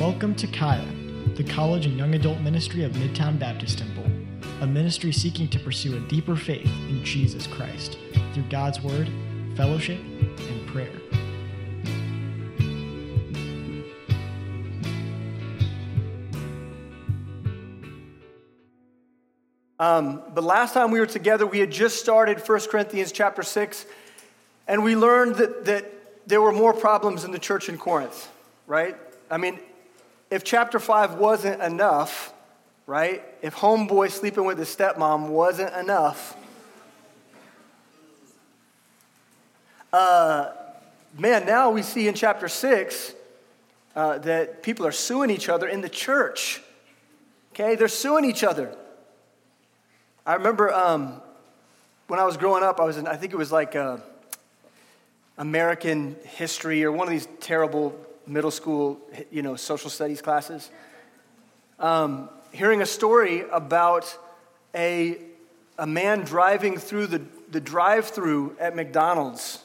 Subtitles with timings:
[0.00, 0.88] Welcome to Kaya,
[1.34, 4.06] the college and young adult ministry of Midtown Baptist Temple,
[4.62, 7.98] a ministry seeking to pursue a deeper faith in Jesus Christ
[8.32, 9.10] through God's Word,
[9.58, 10.90] fellowship, and prayer.
[19.78, 23.84] Um, but last time we were together, we had just started 1 Corinthians chapter 6,
[24.66, 25.92] and we learned that, that
[26.26, 28.30] there were more problems in the church in Corinth,
[28.66, 28.96] right?
[29.30, 29.60] I mean,
[30.30, 32.32] if chapter 5 wasn't enough,
[32.86, 33.22] right?
[33.42, 36.36] If homeboy sleeping with his stepmom wasn't enough,
[39.92, 40.52] uh,
[41.18, 43.14] man, now we see in chapter 6
[43.96, 46.62] uh, that people are suing each other in the church.
[47.52, 48.74] Okay, they're suing each other.
[50.24, 51.20] I remember um,
[52.06, 53.96] when I was growing up, I was in, I think it was like uh,
[55.38, 57.98] American history or one of these terrible
[58.30, 59.00] middle school,
[59.30, 60.70] you know, social studies classes.
[61.78, 64.16] Um, hearing a story about
[64.74, 65.18] a,
[65.78, 69.64] a man driving through the, the drive through at McDonald's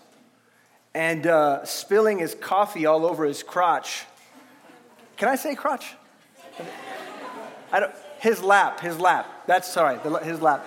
[0.94, 4.06] and uh, spilling his coffee all over his crotch.
[5.18, 5.94] Can I say crotch?
[7.72, 9.46] I don't, his lap, his lap.
[9.46, 10.66] That's sorry, his lap.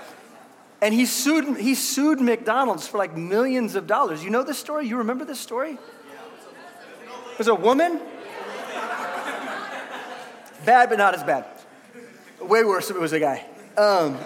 [0.80, 4.22] And he sued, he sued McDonald's for like millions of dollars.
[4.22, 4.86] You know this story?
[4.86, 5.78] You remember this story?
[7.39, 8.00] Was a woman?
[10.64, 11.47] bad, but not as bad.
[12.41, 13.44] Way worse if it was a guy.
[13.77, 14.19] Um,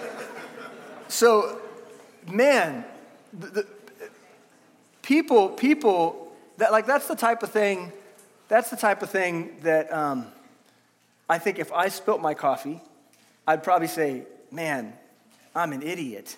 [1.07, 1.61] so,
[2.29, 2.83] man,
[3.31, 3.67] the, the,
[5.01, 7.91] people, people, that like that's the type of thing.
[8.47, 10.27] That's the type of thing that um,
[11.29, 12.81] I think if I spilt my coffee
[13.45, 14.93] I'd probably say, man,
[15.53, 16.37] I'm an idiot.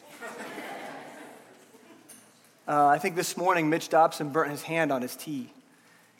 [2.68, 5.52] uh, I think this morning Mitch Dobson burnt his hand on his tea.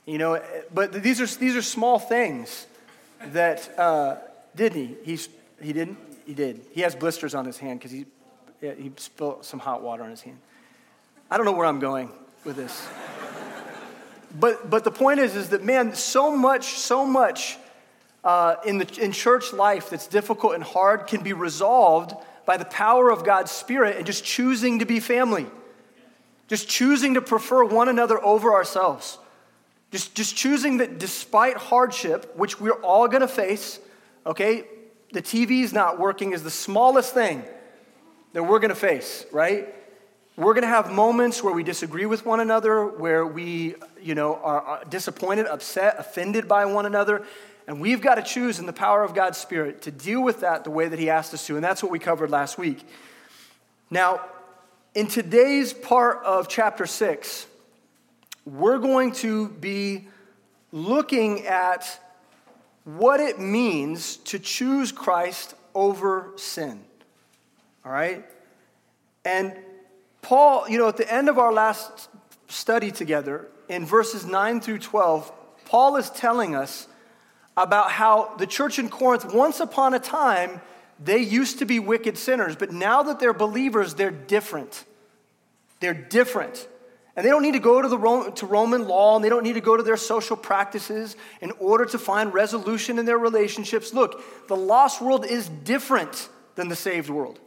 [0.06, 0.42] You know,
[0.74, 2.68] but these are, these are small things
[3.28, 4.18] that, uh,
[4.56, 4.96] didn't he?
[5.04, 5.30] He's,
[5.62, 5.98] he didn't?
[6.26, 6.62] He did.
[6.74, 8.06] He has blisters on his hand because he,
[8.62, 10.38] he spilled some hot water on his hand.
[11.30, 12.12] I don't know where I'm going
[12.44, 12.88] with this.
[14.40, 17.58] but, but the point is, is that, man, so much, so much
[18.24, 22.14] uh, in, the, in church life that's difficult and hard can be resolved
[22.46, 25.48] by the power of God's Spirit and just choosing to be family.
[26.48, 29.18] Just choosing to prefer one another over ourselves.
[29.96, 33.80] Just, just choosing that despite hardship, which we're all gonna face,
[34.26, 34.66] okay,
[35.14, 37.46] the TV's not working is the smallest thing
[38.34, 39.74] that we're gonna face, right?
[40.36, 44.84] We're gonna have moments where we disagree with one another, where we, you know, are
[44.90, 47.26] disappointed, upset, offended by one another.
[47.66, 50.66] And we've got to choose in the power of God's Spirit to deal with that
[50.66, 51.56] the way that He asked us to.
[51.56, 52.86] And that's what we covered last week.
[53.90, 54.20] Now,
[54.94, 57.48] in today's part of chapter 6,
[58.46, 60.08] we're going to be
[60.72, 62.00] looking at
[62.84, 66.80] what it means to choose Christ over sin.
[67.84, 68.24] All right?
[69.24, 69.58] And
[70.22, 72.10] Paul, you know, at the end of our last
[72.48, 75.32] study together, in verses 9 through 12,
[75.66, 76.88] Paul is telling us
[77.58, 80.62] about how the church in Corinth, once upon a time,
[81.04, 84.86] they used to be wicked sinners, but now that they're believers, they're different.
[85.80, 86.68] They're different.
[87.16, 89.54] And they don't need to go to, the to Roman law and they don't need
[89.54, 93.94] to go to their social practices in order to find resolution in their relationships.
[93.94, 97.40] Look, the lost world is different than the saved world.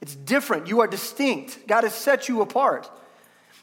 [0.00, 0.66] It's different.
[0.66, 1.68] You are distinct.
[1.68, 2.90] God has set you apart.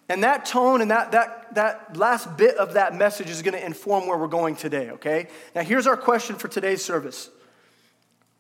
[0.08, 3.64] And that tone and that, that, that last bit of that message is going to
[3.64, 5.28] inform where we're going today, okay?
[5.54, 7.30] Now, here's our question for today's service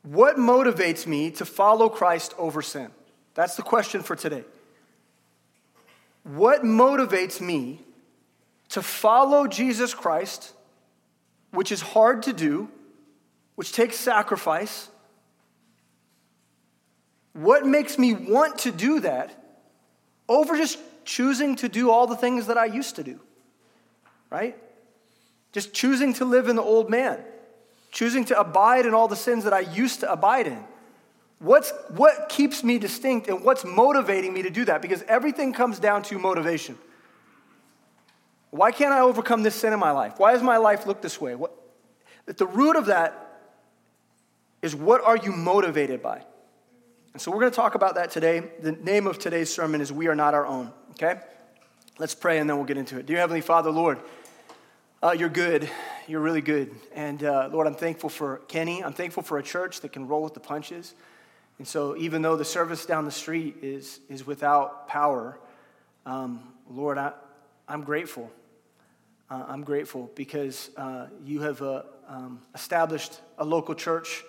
[0.04, 2.90] What motivates me to follow Christ over sin?
[3.36, 4.46] That's the question for today.
[6.36, 7.80] What motivates me
[8.70, 10.54] to follow Jesus Christ,
[11.50, 12.70] which is hard to do,
[13.56, 14.90] which takes sacrifice?
[17.34, 19.44] What makes me want to do that
[20.28, 23.20] over just choosing to do all the things that I used to do,
[24.30, 24.56] right?
[25.52, 27.18] Just choosing to live in the old man,
[27.92, 30.64] choosing to abide in all the sins that I used to abide in.
[31.40, 34.82] What's, what keeps me distinct and what's motivating me to do that?
[34.82, 36.78] Because everything comes down to motivation.
[38.52, 40.16] Why can't I overcome this sin in my life?
[40.18, 41.36] Why does my life look this way?
[41.36, 41.54] What,
[42.28, 43.42] at the root of that
[44.62, 46.22] is what are you motivated by?
[47.14, 48.44] And so we're going to talk about that today.
[48.62, 50.74] The name of today's sermon is We Are Not Our Own.
[50.92, 51.20] Okay?
[52.00, 53.06] Let's pray and then we'll get into it.
[53.06, 54.00] Dear Heavenly Father, Lord,
[55.02, 55.70] uh, you're good.
[56.08, 56.76] You're really good.
[56.94, 58.84] And uh, Lord, I'm thankful for Kenny.
[58.84, 60.96] I'm thankful for a church that can roll with the punches.
[61.60, 65.38] And so, even though the service down the street is, is without power,
[66.06, 67.12] um, Lord, I,
[67.68, 68.32] I'm grateful.
[69.30, 74.24] uh, I'm grateful because uh, you have uh, um, established a local church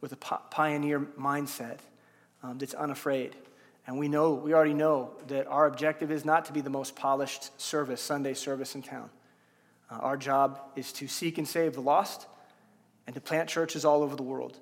[0.00, 1.78] with a pioneer mindset
[2.42, 3.34] um, that's unafraid.
[3.86, 6.94] And we know, we already know that our objective is not to be the most
[6.94, 9.10] polished service, Sunday service in town.
[9.90, 12.26] Uh, our job is to seek and save the lost
[13.06, 14.58] and to plant churches all over the world.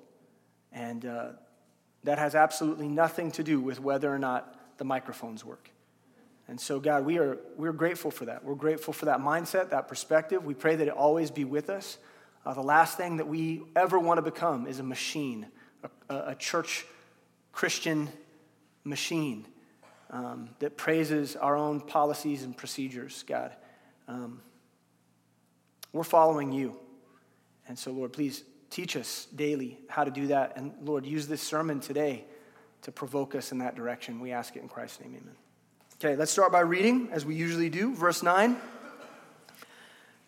[0.71, 1.29] And uh,
[2.05, 5.69] that has absolutely nothing to do with whether or not the microphones work.
[6.47, 8.43] And so, God, we are we're grateful for that.
[8.43, 10.45] We're grateful for that mindset, that perspective.
[10.45, 11.97] We pray that it always be with us.
[12.45, 15.47] Uh, the last thing that we ever want to become is a machine,
[16.09, 16.85] a, a church
[17.51, 18.09] Christian
[18.83, 19.47] machine
[20.11, 23.51] um, that praises our own policies and procedures, God.
[24.07, 24.41] Um,
[25.91, 26.75] we're following you.
[27.67, 28.43] And so, Lord, please
[28.75, 30.51] teach us daily how to do that.
[30.57, 32.25] And Lord, use this sermon today
[32.81, 34.19] to provoke us in that direction.
[34.19, 35.35] We ask it in Christ's name, amen.
[35.97, 37.95] Okay, let's start by reading, as we usually do.
[37.95, 38.57] Verse 9.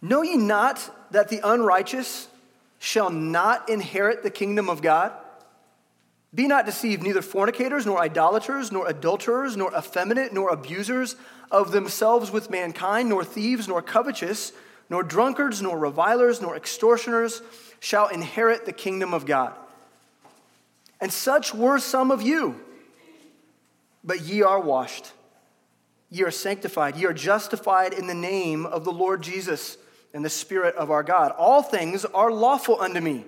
[0.02, 2.30] Know ye not that the unrighteous
[2.80, 5.12] shall not inherit the kingdom of God?
[6.34, 11.18] Be not deceived, neither fornicators, nor idolaters, nor adulterers, nor effeminate, nor abusers
[11.52, 14.54] of themselves with mankind, nor thieves, nor covetous,
[14.90, 17.42] nor drunkards, nor revilers, nor extortioners
[17.80, 19.54] shall inherit the kingdom of God.
[21.00, 22.60] And such were some of you.
[24.04, 25.12] But ye are washed,
[26.10, 29.78] ye are sanctified, ye are justified in the name of the Lord Jesus
[30.14, 31.34] and the Spirit of our God.
[31.38, 33.26] All things are lawful unto me.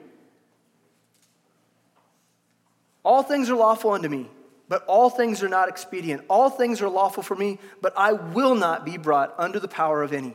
[3.03, 4.29] All things are lawful unto me,
[4.67, 6.23] but all things are not expedient.
[6.29, 10.01] All things are lawful for me, but I will not be brought under the power
[10.01, 10.33] of any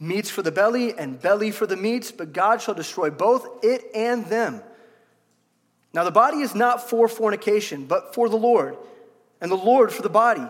[0.00, 3.84] meats for the belly and belly for the meats, but God shall destroy both it
[3.94, 4.62] and them.
[5.92, 8.76] Now, the body is not for fornication, but for the Lord,
[9.40, 10.46] and the Lord for the body.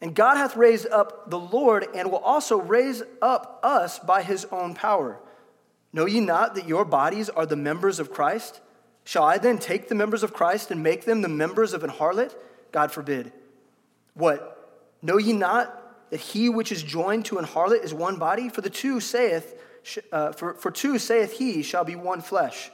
[0.00, 4.44] And God hath raised up the Lord, and will also raise up us by his
[4.46, 5.18] own power.
[5.92, 8.60] Know ye not that your bodies are the members of Christ?
[9.04, 11.90] Shall I then take the members of Christ and make them the members of an
[11.90, 12.34] harlot?
[12.72, 13.32] God forbid.
[14.14, 14.52] What?
[15.00, 18.48] Know ye not that he which is joined to an harlot is one body?
[18.48, 19.60] For the two saith,
[20.12, 22.70] uh, for, for two saith he shall be one flesh.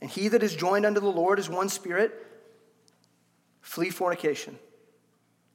[0.00, 2.12] And he that is joined unto the Lord is one spirit.
[3.60, 4.58] Flee fornication.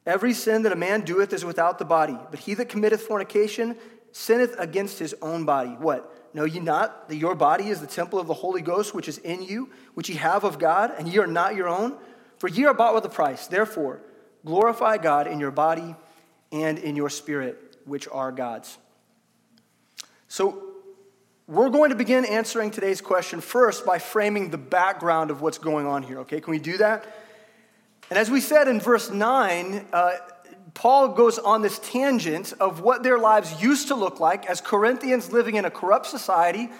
[0.06, 3.76] Every sin that a man doeth is without the body, but he that committeth fornication
[4.12, 5.70] sinneth against his own body.
[5.70, 6.16] What?
[6.34, 9.18] Know ye not that your body is the temple of the Holy Ghost which is
[9.18, 11.96] in you, which ye have of God, and ye are not your own?
[12.38, 13.46] For ye are bought with a price.
[13.46, 14.00] Therefore,
[14.44, 15.94] glorify God in your body
[16.52, 18.78] and in your spirit, which are God's.
[20.28, 20.70] So,
[21.46, 25.84] we're going to begin answering today's question first by framing the background of what's going
[25.84, 26.40] on here, okay?
[26.40, 27.04] Can we do that?
[28.08, 30.12] And as we said in verse 9, uh,
[30.74, 35.32] Paul goes on this tangent of what their lives used to look like as Corinthians
[35.32, 36.70] living in a corrupt society,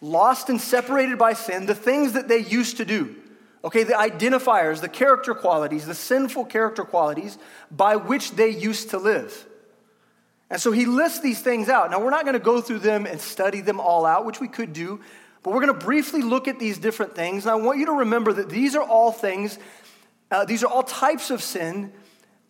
[0.00, 3.16] lost and separated by sin, the things that they used to do.
[3.62, 7.36] Okay, the identifiers, the character qualities, the sinful character qualities
[7.70, 9.46] by which they used to live.
[10.48, 11.90] And so he lists these things out.
[11.90, 14.48] Now, we're not going to go through them and study them all out, which we
[14.48, 15.00] could do,
[15.42, 17.44] but we're going to briefly look at these different things.
[17.44, 19.58] And I want you to remember that these are all things,
[20.30, 21.92] uh, these are all types of sin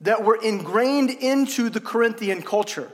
[0.01, 2.91] that were ingrained into the Corinthian culture.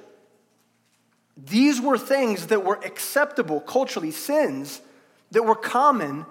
[1.37, 4.81] These were things that were acceptable culturally, sins
[5.31, 6.25] that were common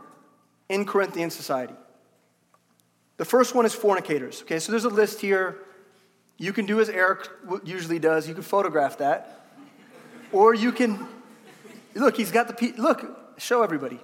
[0.69, 1.75] in Corinthian society.
[3.17, 4.41] The first one is fornicators.
[4.41, 5.59] Okay, so there's a list here.
[6.37, 7.29] You can do as Eric
[7.63, 8.27] usually does.
[8.27, 9.47] You can photograph that,
[10.31, 11.07] or you can
[11.93, 12.17] look.
[12.17, 13.39] He's got the P, look.
[13.39, 13.99] Show everybody.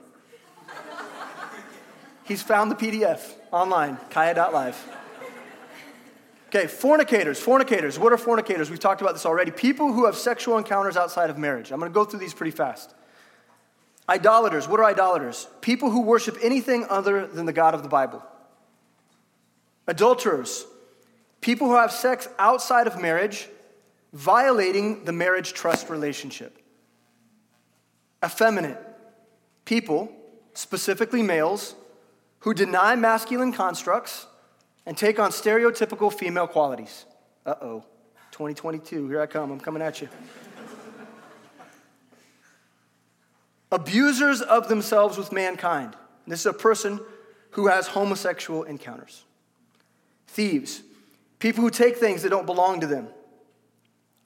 [2.23, 4.77] He's found the PDF online, Kaya.live.
[6.47, 7.39] Okay, fornicators.
[7.39, 7.97] Fornicators.
[7.97, 8.69] What are fornicators?
[8.69, 9.51] We've talked about this already.
[9.51, 11.71] People who have sexual encounters outside of marriage.
[11.71, 12.93] I'm going to go through these pretty fast.
[14.09, 14.67] Idolaters.
[14.67, 15.47] What are idolaters?
[15.61, 18.23] People who worship anything other than the God of the Bible.
[19.87, 20.65] Adulterers.
[21.39, 23.47] People who have sex outside of marriage,
[24.13, 26.57] violating the marriage trust relationship.
[28.23, 28.77] Effeminate.
[29.65, 30.11] People,
[30.53, 31.75] specifically males,
[32.39, 34.27] who deny masculine constructs
[34.85, 37.05] and take on stereotypical female qualities.
[37.45, 37.83] Uh oh,
[38.31, 40.09] 2022, here I come, I'm coming at you.
[43.71, 45.95] Abusers of themselves with mankind.
[46.27, 46.99] This is a person
[47.51, 49.23] who has homosexual encounters.
[50.27, 50.81] Thieves,
[51.39, 53.07] people who take things that don't belong to them.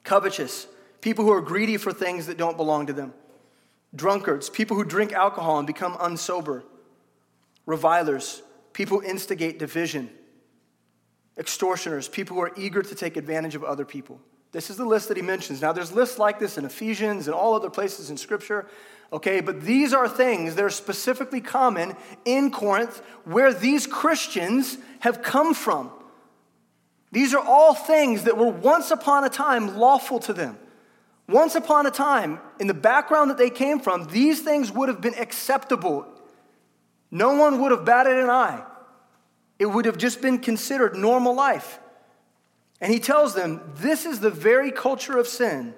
[0.04, 0.68] Covetous,
[1.02, 3.14] people who are greedy for things that don't belong to them.
[3.96, 6.64] Drunkards, people who drink alcohol and become unsober.
[7.66, 10.10] Revilers, people who instigate division.
[11.38, 14.20] Extortioners, people who are eager to take advantage of other people.
[14.52, 15.62] This is the list that he mentions.
[15.62, 18.68] Now, there's lists like this in Ephesians and all other places in Scripture,
[19.12, 19.42] okay?
[19.42, 21.96] But these are things that are specifically common
[22.26, 25.92] in Corinth where these Christians have come from.
[27.12, 30.58] These are all things that were once upon a time lawful to them.
[31.28, 35.02] Once upon a time, in the background that they came from, these things would have
[35.02, 36.06] been acceptable.
[37.10, 38.64] No one would have batted an eye.
[39.58, 41.80] It would have just been considered normal life.
[42.82, 45.74] And he tells them, This is the very culture of sin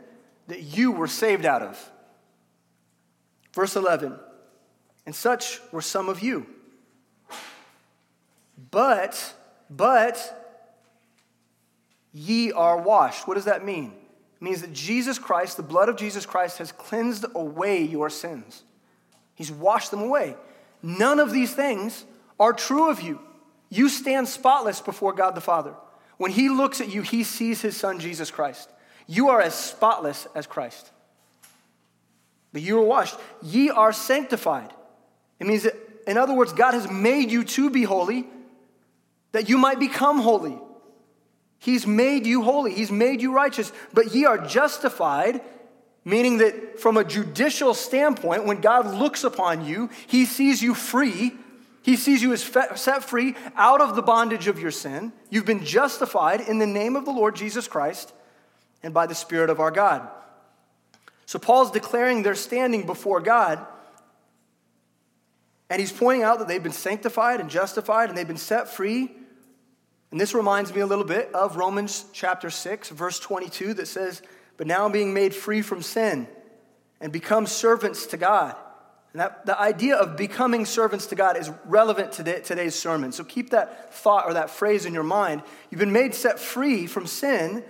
[0.48, 1.92] that you were saved out of.
[3.58, 4.14] Verse 11,
[5.08, 6.46] and such were some of you.
[8.70, 9.34] But,
[9.68, 10.54] but,
[12.14, 13.28] ye are washed.
[13.28, 13.94] What does that mean?
[14.36, 18.62] It means that Jesus Christ, the blood of Jesus Christ, has cleansed away your sins.
[19.34, 20.36] He's washed them away.
[20.84, 22.06] None of these things
[22.40, 23.20] are true of you.
[23.72, 25.74] You stand spotless before God the Father.
[26.18, 28.70] When He looks at you, He sees His Son, Jesus Christ.
[29.08, 30.92] You are as spotless as Christ.
[32.54, 33.16] But you are washed.
[33.42, 34.74] Ye are sanctified.
[35.40, 35.76] It means that,
[36.08, 38.28] in other words, God has made you to be holy
[39.32, 40.58] that you might become holy.
[41.60, 45.42] He's made you holy, He's made you righteous, but ye are justified,
[46.06, 51.34] meaning that from a judicial standpoint, when God looks upon you, He sees you free.
[51.84, 55.14] He sees you as set free out of the bondage of your sin.
[55.30, 58.12] You've been justified in the name of the Lord Jesus Christ
[58.84, 60.08] and by the Spirit of our God.
[61.28, 63.64] So Paul's declaring their standing before God,
[65.70, 69.12] and he's pointing out that they've been sanctified and justified and they've been set free
[70.12, 74.22] and this reminds me a little bit of Romans chapter 6, verse 22, that says,
[74.56, 76.28] But now being made free from sin
[77.02, 78.56] and become servants to God.
[79.14, 83.12] And that, the idea of becoming servants to God is relevant to today's sermon.
[83.12, 85.44] So keep that thought or that phrase in your mind.
[85.70, 87.64] You've been made set free from sin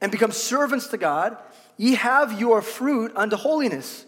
[0.00, 1.36] and become servants to God.
[1.76, 4.06] Ye have your fruit unto holiness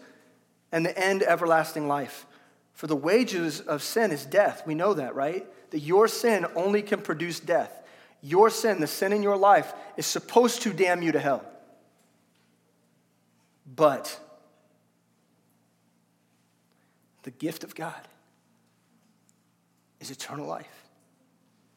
[0.71, 2.25] and the end everlasting life.
[2.73, 4.63] For the wages of sin is death.
[4.65, 5.45] We know that, right?
[5.75, 7.83] that your sin only can produce death.
[8.21, 11.43] Your sin, the sin in your life, is supposed to damn you to hell.
[13.75, 14.17] But
[17.23, 18.07] the gift of God
[19.99, 20.85] is eternal life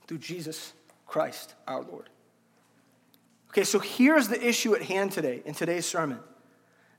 [0.06, 0.72] through Jesus
[1.06, 2.08] Christ our Lord.
[3.58, 6.20] Okay, so here's the issue at hand today in today's sermon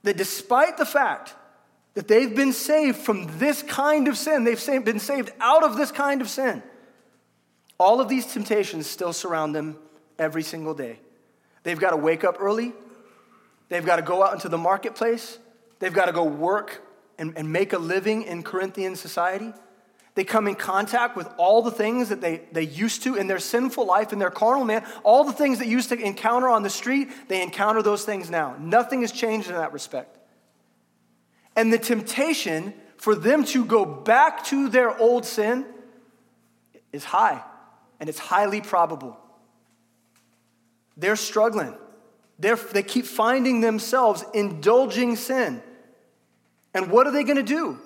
[0.04, 1.34] that despite the fact
[1.94, 5.90] that they've been saved from this kind of sin, they've been saved out of this
[5.90, 6.62] kind of sin.
[7.80, 9.78] All of these temptations still surround them
[10.18, 11.00] every single day.
[11.64, 12.74] They've got to wake up early,
[13.70, 15.40] they've got to go out into the marketplace,
[15.80, 16.84] they've got to go work
[17.18, 19.54] and, and make a living in Corinthian society.
[20.16, 23.40] They come in contact with all the things that they, they used to in their
[23.40, 26.70] sinful life, in their carnal man, all the things that used to encounter on the
[26.70, 28.56] street, they encounter those things now.
[28.60, 30.18] Nothing has changed in that respect.
[31.56, 35.66] And the temptation for them to go back to their old sin
[36.92, 37.42] is high
[38.00, 39.18] and it's highly probable.
[40.98, 41.76] They're struggling.
[42.40, 45.62] They're, they keep finding themselves indulging sin.
[46.74, 47.80] And what are they going to do?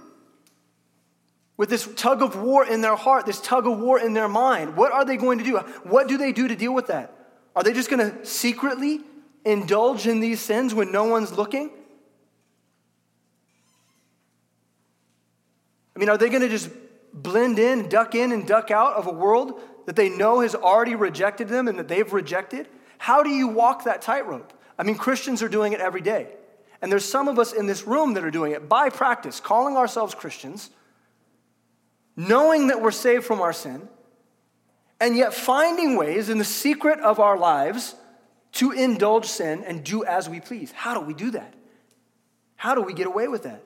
[1.56, 4.76] With this tug of war in their heart, this tug of war in their mind,
[4.76, 5.58] what are they going to do?
[5.84, 7.16] What do they do to deal with that?
[7.56, 9.02] Are they just going to secretly
[9.46, 11.70] indulge in these sins when no one's looking?
[15.96, 16.70] I mean, are they going to just
[17.14, 20.96] blend in, duck in, and duck out of a world that they know has already
[20.96, 22.68] rejected them and that they've rejected?
[22.98, 24.54] How do you walk that tightrope?
[24.80, 26.30] I mean, Christians are doing it every day.
[26.82, 29.78] And there's some of us in this room that are doing it by practice, calling
[29.78, 30.72] ourselves Christians,
[32.15, 33.88] knowing that we're saved from our sin,
[35.00, 37.96] and yet finding ways in the secret of our lives
[38.53, 40.72] to indulge sin and do as we please.
[40.72, 41.53] How do we do that?
[42.55, 43.63] How do we get away with that?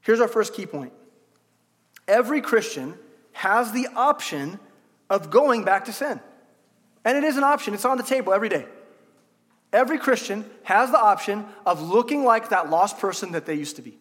[0.00, 0.92] Here's our first key point
[2.06, 2.94] every Christian
[3.32, 4.58] has the option
[5.10, 6.20] of going back to sin.
[7.04, 8.66] And it is an option, it's on the table every day.
[9.72, 13.82] Every Christian has the option of looking like that lost person that they used to
[13.82, 13.98] be.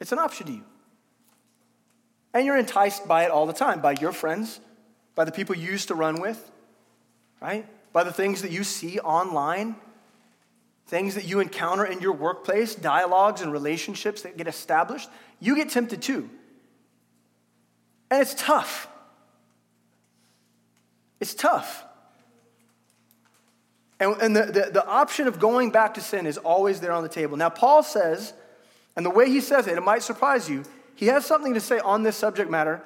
[0.00, 0.64] It's an option to you.
[2.34, 4.60] And you're enticed by it all the time by your friends,
[5.14, 6.50] by the people you used to run with,
[7.40, 7.66] right?
[7.92, 9.76] By the things that you see online,
[10.86, 15.08] things that you encounter in your workplace, dialogues and relationships that get established.
[15.40, 16.30] You get tempted too.
[18.10, 18.88] And it's tough.
[21.20, 21.84] It's tough.
[24.00, 27.02] And, and the, the, the option of going back to sin is always there on
[27.04, 27.36] the table.
[27.36, 28.32] Now, Paul says,
[28.96, 31.78] and the way he says it, it might surprise you, he has something to say
[31.78, 32.82] on this subject matter,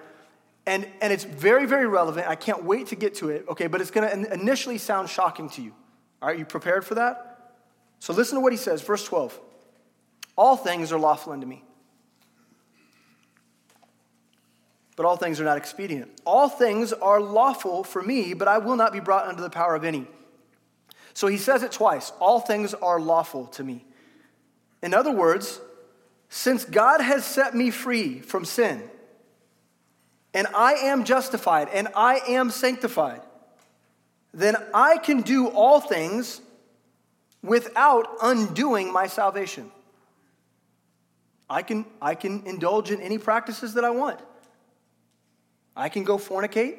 [0.66, 2.26] and, and it's very, very relevant.
[2.26, 5.48] I can't wait to get to it, okay, but it's going to initially sound shocking
[5.50, 5.72] to you.
[6.20, 7.54] Are you prepared for that?
[7.98, 9.38] So listen to what he says, verse 12.
[10.36, 11.62] All things are lawful unto me,
[14.96, 16.10] but all things are not expedient.
[16.24, 19.74] All things are lawful for me, but I will not be brought under the power
[19.74, 20.06] of any.
[21.14, 23.84] So he says it twice all things are lawful to me.
[24.82, 25.60] In other words,
[26.28, 28.82] since God has set me free from sin,
[30.34, 33.22] and I am justified and I am sanctified,
[34.34, 36.42] then I can do all things
[37.42, 39.70] without undoing my salvation.
[41.48, 44.20] I can, I can indulge in any practices that I want.
[45.76, 46.78] I can go fornicate.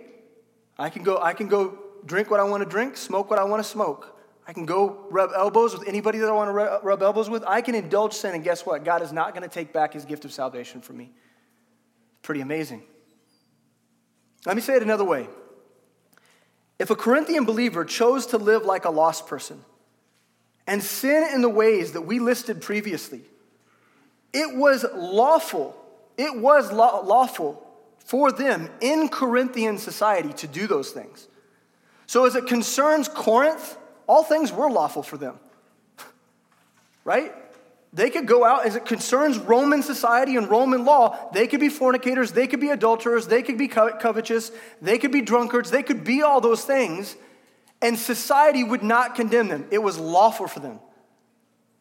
[0.78, 3.44] I can go, I can go drink what I want to drink, smoke what I
[3.44, 4.17] want to smoke.
[4.48, 7.44] I can go rub elbows with anybody that I want to rub elbows with.
[7.46, 8.86] I can indulge sin, and guess what?
[8.86, 11.12] God is not going to take back his gift of salvation from me.
[12.22, 12.84] Pretty amazing.
[14.46, 15.28] Let me say it another way.
[16.80, 19.60] If a Corinthian believer chose to live like a lost person
[20.66, 23.22] and sin in the ways that we listed previously,
[24.32, 25.76] it was lawful,
[26.18, 31.28] it was lawful for them in Corinthian society to do those things.
[32.06, 33.78] So, as it concerns Corinth,
[34.08, 35.38] all things were lawful for them.
[37.04, 37.34] right?
[37.94, 41.18] They could go out as it concerns Roman society and Roman law.
[41.34, 45.22] They could be fornicators, they could be adulterers, they could be covetous, they could be
[45.22, 47.16] drunkards, they could be all those things,
[47.82, 49.68] and society would not condemn them.
[49.72, 50.80] It was lawful for them.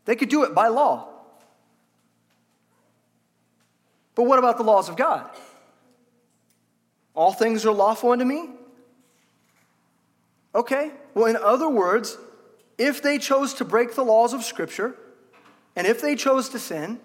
[0.04, 1.08] They could do it by law.
[4.14, 5.28] But what about the laws of God?
[7.14, 8.50] All things are lawful unto me?
[10.56, 10.90] Okay.
[11.14, 12.16] Well, in other words,
[12.78, 14.96] if they chose to break the laws of Scripture,
[15.76, 16.98] and if they chose to sin,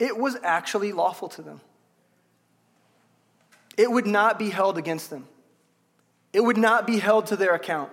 [0.00, 1.60] it was actually lawful to them.
[3.76, 5.28] It would not be held against them,
[6.32, 7.90] it would not be held to their account.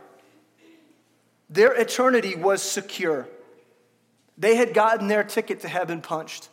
[1.49, 3.29] Their eternity was secure.
[4.37, 6.49] They had gotten their ticket to heaven punched.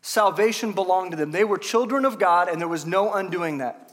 [0.00, 1.30] Salvation belonged to them.
[1.30, 3.89] They were children of God, and there was no undoing that.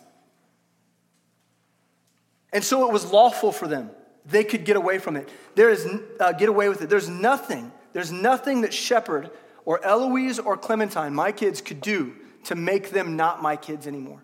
[2.54, 3.92] And so it was lawful for them.
[4.26, 5.30] They could get away from it.
[5.56, 5.88] There is,
[6.20, 6.90] uh, get away with it.
[6.90, 9.32] There's nothing, there's nothing that Shepherd
[9.66, 12.14] or Eloise or Clementine, my kids, could do
[12.46, 14.24] to make them not my kids anymore.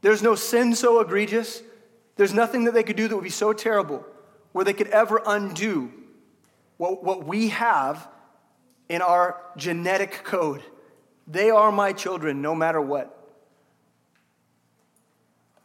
[0.00, 1.62] There's no sin so egregious.
[2.16, 4.04] There's nothing that they could do that would be so terrible
[4.52, 5.92] where they could ever undo
[6.76, 8.08] what, what we have
[8.88, 10.62] in our genetic code.
[11.26, 13.14] They are my children no matter what.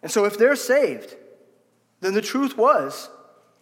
[0.02, 1.16] And so if they're saved,
[2.04, 3.10] then the truth was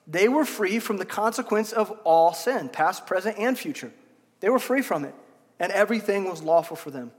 [0.08, 3.92] they were free from the consequence of all sin, past, present, and future.
[4.40, 5.14] They were free from it,
[5.60, 7.12] and everything was lawful for them.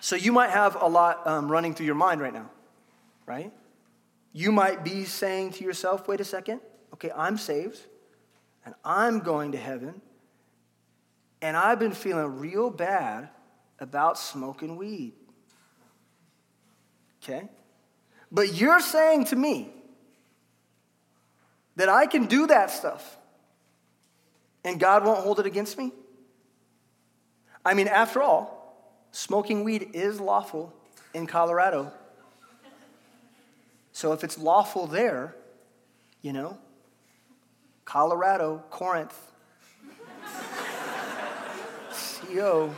[0.00, 2.50] So you might have a lot um, running through your mind right now,
[3.26, 3.52] right?
[4.32, 6.60] You might be saying to yourself, wait a second,
[6.94, 7.78] okay, I'm saved,
[8.64, 10.00] and I'm going to heaven,
[11.40, 13.28] and I've been feeling real bad
[13.78, 15.12] about smoking weed.
[17.22, 17.48] Okay?
[18.34, 19.70] But you're saying to me
[21.76, 23.16] that I can do that stuff
[24.64, 25.92] and God won't hold it against me?
[27.64, 28.76] I mean, after all,
[29.12, 30.74] smoking weed is lawful
[31.14, 31.92] in Colorado.
[33.92, 35.36] So if it's lawful there,
[36.20, 36.58] you know,
[37.84, 39.16] Colorado, Corinth,
[41.92, 42.74] CO,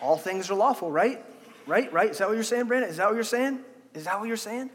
[0.00, 1.20] all things are lawful, right?
[1.66, 1.92] Right?
[1.92, 2.10] Right?
[2.10, 2.90] Is that what you're saying, Brandon?
[2.90, 3.60] Is that what you're saying?
[3.94, 4.70] Is that what you're saying?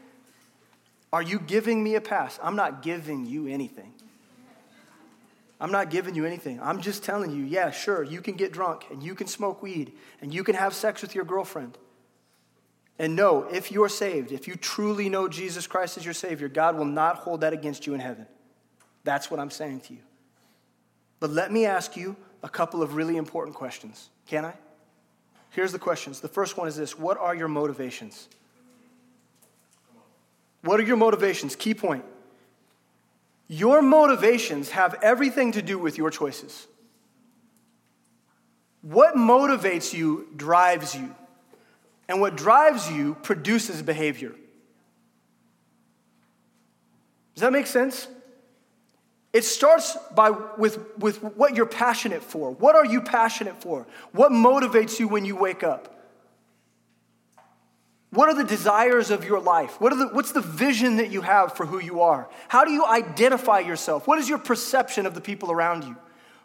[1.12, 2.38] Are you giving me a pass?
[2.42, 3.92] I'm not giving you anything.
[5.60, 6.58] I'm not giving you anything.
[6.62, 9.92] I'm just telling you, yeah, sure, you can get drunk and you can smoke weed
[10.22, 11.76] and you can have sex with your girlfriend.
[12.98, 16.76] And no, if you're saved, if you truly know Jesus Christ as your Savior, God
[16.76, 18.26] will not hold that against you in heaven.
[19.04, 20.00] That's what I'm saying to you.
[21.18, 24.08] But let me ask you a couple of really important questions.
[24.26, 24.54] Can I?
[25.50, 26.20] Here's the questions.
[26.20, 28.28] The first one is this What are your motivations?
[30.62, 31.56] What are your motivations?
[31.56, 32.04] Key point.
[33.48, 36.66] Your motivations have everything to do with your choices.
[38.82, 41.14] What motivates you drives you,
[42.08, 44.32] and what drives you produces behavior.
[47.34, 48.06] Does that make sense?
[49.32, 52.50] It starts by with, with what you're passionate for.
[52.50, 53.86] What are you passionate for?
[54.12, 55.96] What motivates you when you wake up?
[58.10, 59.80] What are the desires of your life?
[59.80, 62.28] What are the, what's the vision that you have for who you are?
[62.48, 64.08] How do you identify yourself?
[64.08, 65.96] What is your perception of the people around you?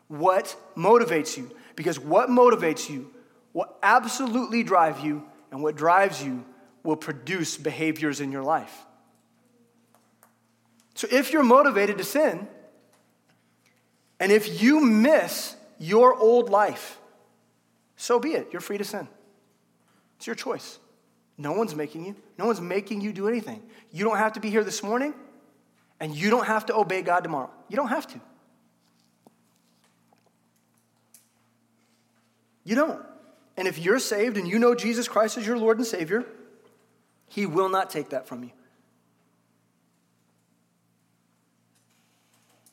[0.07, 1.49] What motivates you?
[1.75, 3.11] Because what motivates you
[3.53, 6.45] will absolutely drive you, and what drives you
[6.83, 8.85] will produce behaviors in your life.
[10.93, 12.47] So if you're motivated to sin,
[14.19, 16.99] and if you miss your old life,
[17.97, 18.49] so be it.
[18.51, 19.07] You're free to sin.
[20.17, 20.79] It's your choice.
[21.37, 22.15] No one's making you.
[22.37, 23.61] No one's making you do anything.
[23.91, 25.13] You don't have to be here this morning,
[25.99, 27.49] and you don't have to obey God tomorrow.
[27.67, 28.19] You don't have to.
[32.63, 33.01] You don't.
[33.57, 36.25] And if you're saved and you know Jesus Christ as your Lord and Savior,
[37.27, 38.51] He will not take that from you.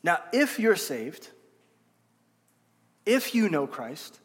[0.02, 1.28] Now, if you're saved,
[3.06, 4.18] if you know Christ,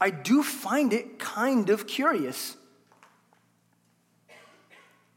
[0.00, 2.56] I do find it kind of curious.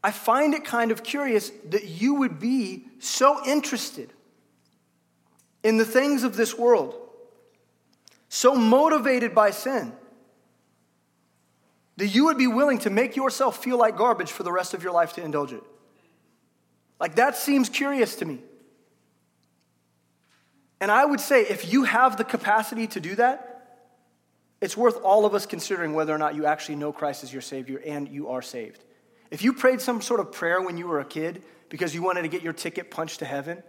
[0.04, 4.12] I find it kind of curious that you would be so interested
[5.62, 6.94] in the things of this world,
[8.28, 9.92] so motivated by sin,
[11.98, 14.82] that you would be willing to make yourself feel like garbage for the rest of
[14.82, 15.62] your life to indulge it.
[16.98, 18.40] Like, that seems curious to me.
[20.82, 23.86] And I would say if you have the capacity to do that,
[24.60, 27.40] it's worth all of us considering whether or not you actually know Christ as your
[27.40, 28.82] Savior and you are saved.
[29.30, 32.22] If you prayed some sort of prayer when you were a kid because you wanted
[32.22, 33.62] to get your ticket punched to heaven,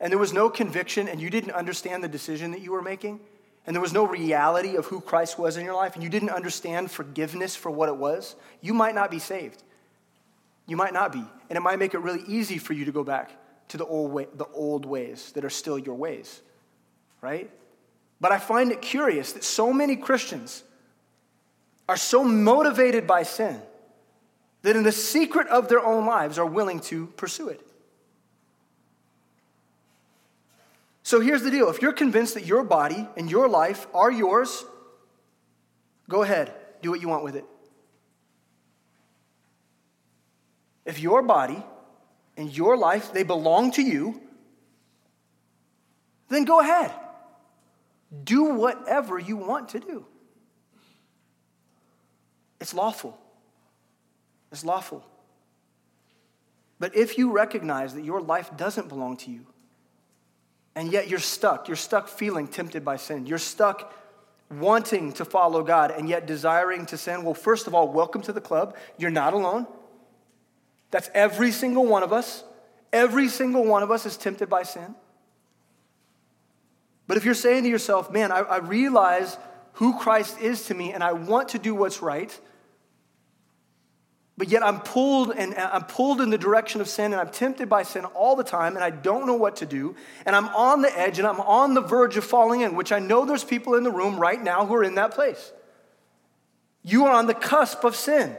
[0.00, 3.20] and there was no conviction and you didn't understand the decision that you were making,
[3.66, 6.30] and there was no reality of who Christ was in your life, and you didn't
[6.30, 9.62] understand forgiveness for what it was, you might not be saved.
[10.66, 11.22] You might not be.
[11.50, 13.30] And it might make it really easy for you to go back
[13.68, 16.40] to the old, way, the old ways that are still your ways
[17.20, 17.50] right?
[18.20, 20.62] But I find it curious that so many Christians
[21.88, 23.60] are so motivated by sin
[24.62, 27.60] that in the secret of their own lives are willing to pursue it.
[31.02, 34.64] So here's the deal if you're convinced that your body and your life are yours,
[36.08, 36.52] go ahead,
[36.82, 37.44] do what you want with it.
[40.84, 41.62] If your body
[42.36, 44.20] and your life they belong to you,
[46.28, 46.92] then go ahead
[48.24, 50.06] do whatever you want to do.
[52.60, 53.18] It's lawful.
[54.52, 55.04] It's lawful.
[56.78, 59.46] But if you recognize that your life doesn't belong to you,
[60.74, 63.94] and yet you're stuck, you're stuck feeling tempted by sin, you're stuck
[64.50, 68.32] wanting to follow God and yet desiring to sin, well, first of all, welcome to
[68.32, 68.76] the club.
[68.98, 69.66] You're not alone.
[70.90, 72.44] That's every single one of us.
[72.92, 74.94] Every single one of us is tempted by sin.
[77.06, 79.36] But if you're saying to yourself, man, I, I realize
[79.74, 82.36] who Christ is to me and I want to do what's right,
[84.38, 87.68] but yet I'm pulled and I'm pulled in the direction of sin and I'm tempted
[87.68, 89.94] by sin all the time and I don't know what to do
[90.26, 92.98] and I'm on the edge and I'm on the verge of falling in, which I
[92.98, 95.52] know there's people in the room right now who are in that place.
[96.82, 98.36] You are on the cusp of sin.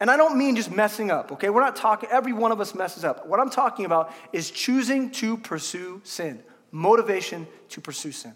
[0.00, 1.48] And I don't mean just messing up, okay?
[1.48, 3.26] We're not talking, every one of us messes up.
[3.28, 6.42] What I'm talking about is choosing to pursue sin
[6.72, 8.34] motivation to pursue sin.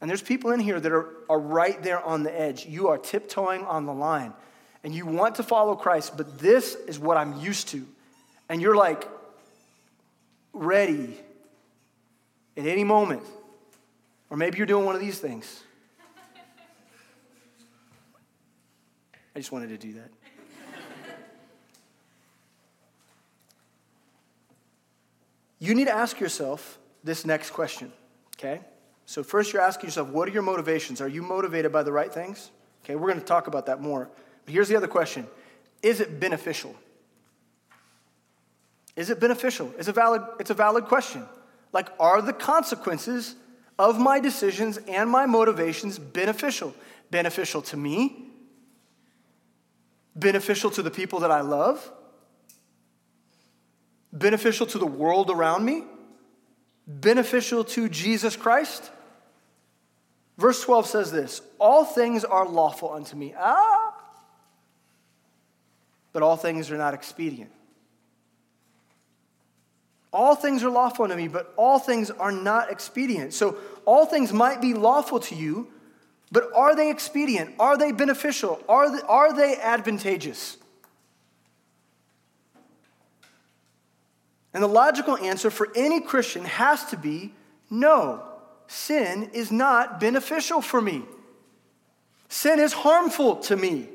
[0.00, 2.66] And there's people in here that are, are right there on the edge.
[2.66, 4.32] You are tiptoeing on the line
[4.82, 7.86] and you want to follow Christ, but this is what I'm used to.
[8.48, 9.08] And you're like
[10.52, 11.16] ready
[12.56, 13.22] at any moment.
[14.28, 15.62] Or maybe you're doing one of these things.
[19.36, 20.10] I just wanted to do that.
[25.58, 27.92] you need to ask yourself this next question,
[28.36, 28.60] okay?
[29.06, 31.00] So, first you're asking yourself, what are your motivations?
[31.00, 32.50] Are you motivated by the right things?
[32.84, 34.08] Okay, we're going to talk about that more.
[34.44, 35.26] But here's the other question
[35.82, 36.74] Is it beneficial?
[38.94, 39.72] Is it beneficial?
[39.78, 41.24] It's a valid, it's a valid question.
[41.72, 43.34] Like, are the consequences
[43.78, 46.74] of my decisions and my motivations beneficial?
[47.10, 48.28] Beneficial to me?
[50.14, 51.90] Beneficial to the people that I love?
[54.12, 55.84] Beneficial to the world around me?
[56.86, 58.90] Beneficial to Jesus Christ?
[60.38, 63.34] Verse 12 says this All things are lawful unto me.
[63.38, 63.94] Ah!
[66.12, 67.50] But all things are not expedient.
[70.12, 73.32] All things are lawful unto me, but all things are not expedient.
[73.32, 75.68] So all things might be lawful to you,
[76.30, 77.54] but are they expedient?
[77.58, 78.60] Are they beneficial?
[78.68, 80.58] Are they, are they advantageous?
[84.54, 87.32] And the logical answer for any Christian has to be
[87.70, 88.22] no,
[88.66, 91.02] sin is not beneficial for me.
[92.28, 93.88] Sin is harmful to me.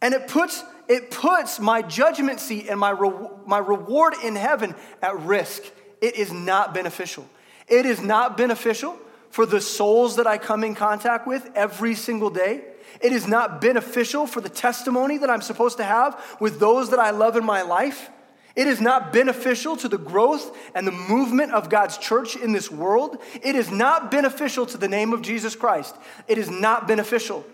[0.00, 4.74] And it puts, it puts my judgment seat and my, re- my reward in heaven
[5.02, 5.62] at risk.
[6.00, 7.28] It is not beneficial.
[7.68, 8.98] It is not beneficial
[9.30, 12.64] for the souls that I come in contact with every single day.
[13.00, 16.98] It is not beneficial for the testimony that I'm supposed to have with those that
[16.98, 18.10] I love in my life.
[18.58, 22.72] It is not beneficial to the growth and the movement of God's church in this
[22.72, 23.18] world.
[23.40, 25.94] It is not beneficial to the name of Jesus Christ.
[26.26, 27.46] It is not beneficial.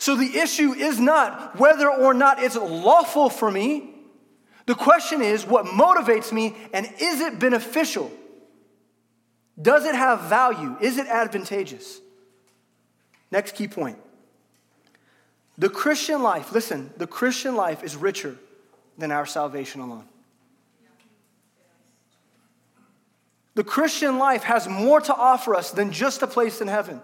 [0.00, 3.94] So the issue is not whether or not it's lawful for me.
[4.66, 8.10] The question is what motivates me and is it beneficial?
[9.60, 10.76] Does it have value?
[10.80, 12.00] Is it advantageous?
[13.30, 13.98] Next key point.
[15.56, 18.36] The Christian life, listen, the Christian life is richer
[18.98, 20.08] than our salvation alone.
[23.54, 27.02] The Christian life has more to offer us than just a place in heaven.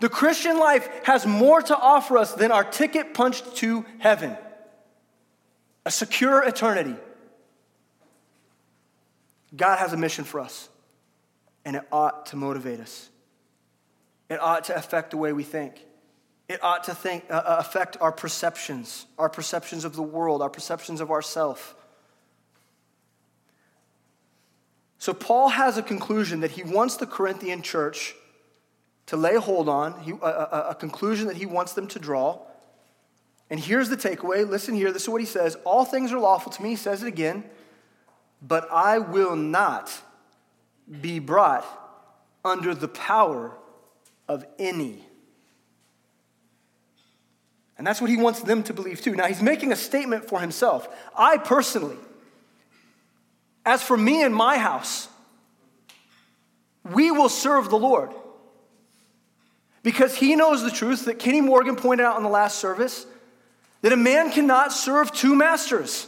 [0.00, 4.36] The Christian life has more to offer us than our ticket punched to heaven,
[5.86, 6.96] a secure eternity.
[9.54, 10.68] God has a mission for us,
[11.64, 13.10] and it ought to motivate us.
[14.28, 15.84] It ought to affect the way we think.
[16.48, 20.50] It ought to think, uh, uh affect our perceptions, our perceptions of the world, our
[20.50, 21.76] perceptions of ourself.
[25.02, 28.14] So, Paul has a conclusion that he wants the Corinthian church
[29.06, 32.38] to lay hold on, he, a, a, a conclusion that he wants them to draw.
[33.50, 34.48] And here's the takeaway.
[34.48, 34.92] Listen here.
[34.92, 36.70] This is what he says All things are lawful to me.
[36.70, 37.42] He says it again
[38.40, 39.92] but I will not
[41.00, 41.66] be brought
[42.44, 43.56] under the power
[44.28, 45.04] of any.
[47.76, 49.16] And that's what he wants them to believe too.
[49.16, 50.88] Now, he's making a statement for himself.
[51.16, 51.96] I personally,
[53.64, 55.08] as for me and my house,
[56.92, 58.10] we will serve the Lord.
[59.82, 63.06] Because he knows the truth that Kenny Morgan pointed out in the last service
[63.82, 66.06] that a man cannot serve two masters.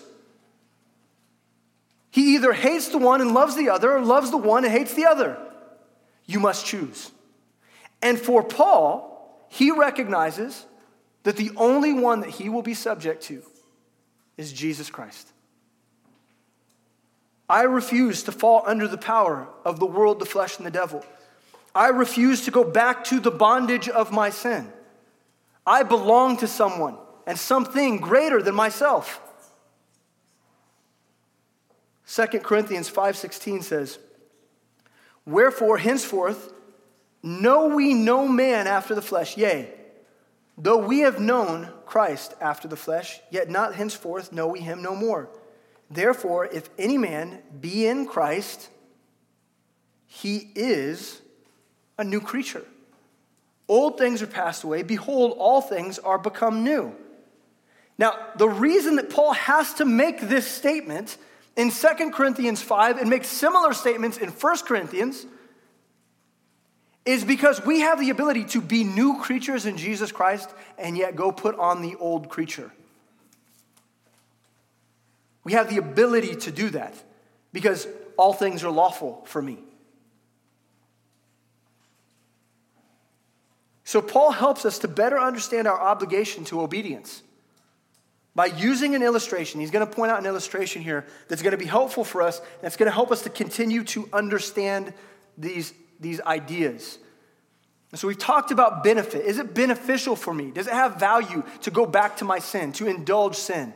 [2.10, 4.94] He either hates the one and loves the other, or loves the one and hates
[4.94, 5.36] the other.
[6.26, 7.10] You must choose.
[8.00, 10.66] And for Paul, he recognizes
[11.24, 13.42] that the only one that he will be subject to
[14.36, 15.32] is Jesus Christ.
[17.48, 21.04] I refuse to fall under the power of the world, the flesh, and the devil.
[21.74, 24.72] I refuse to go back to the bondage of my sin.
[25.66, 29.20] I belong to someone and something greater than myself.
[32.06, 33.98] 2 Corinthians 5:16 says,
[35.26, 36.52] "Wherefore henceforth
[37.22, 39.72] know we no man after the flesh, yea,
[40.56, 44.94] though we have known Christ after the flesh, yet not henceforth know we him no
[44.94, 45.28] more.
[45.94, 48.68] Therefore, if any man be in Christ,
[50.06, 51.20] he is
[51.96, 52.64] a new creature.
[53.68, 56.92] Old things are passed away, behold, all things are become new."
[57.96, 61.16] Now, the reason that Paul has to make this statement
[61.56, 65.26] in 2 Corinthians 5 and make similar statements in 1 Corinthians
[67.06, 71.14] is because we have the ability to be new creatures in Jesus Christ and yet
[71.14, 72.72] go put on the old creature.
[75.44, 76.94] We have the ability to do that
[77.52, 79.58] because all things are lawful for me.
[83.84, 87.22] So, Paul helps us to better understand our obligation to obedience
[88.34, 89.60] by using an illustration.
[89.60, 92.38] He's going to point out an illustration here that's going to be helpful for us,
[92.38, 94.92] and it's going to help us to continue to understand
[95.36, 96.98] these, these ideas.
[97.92, 99.24] And so we've talked about benefit.
[99.24, 100.50] Is it beneficial for me?
[100.50, 103.72] Does it have value to go back to my sin, to indulge sin,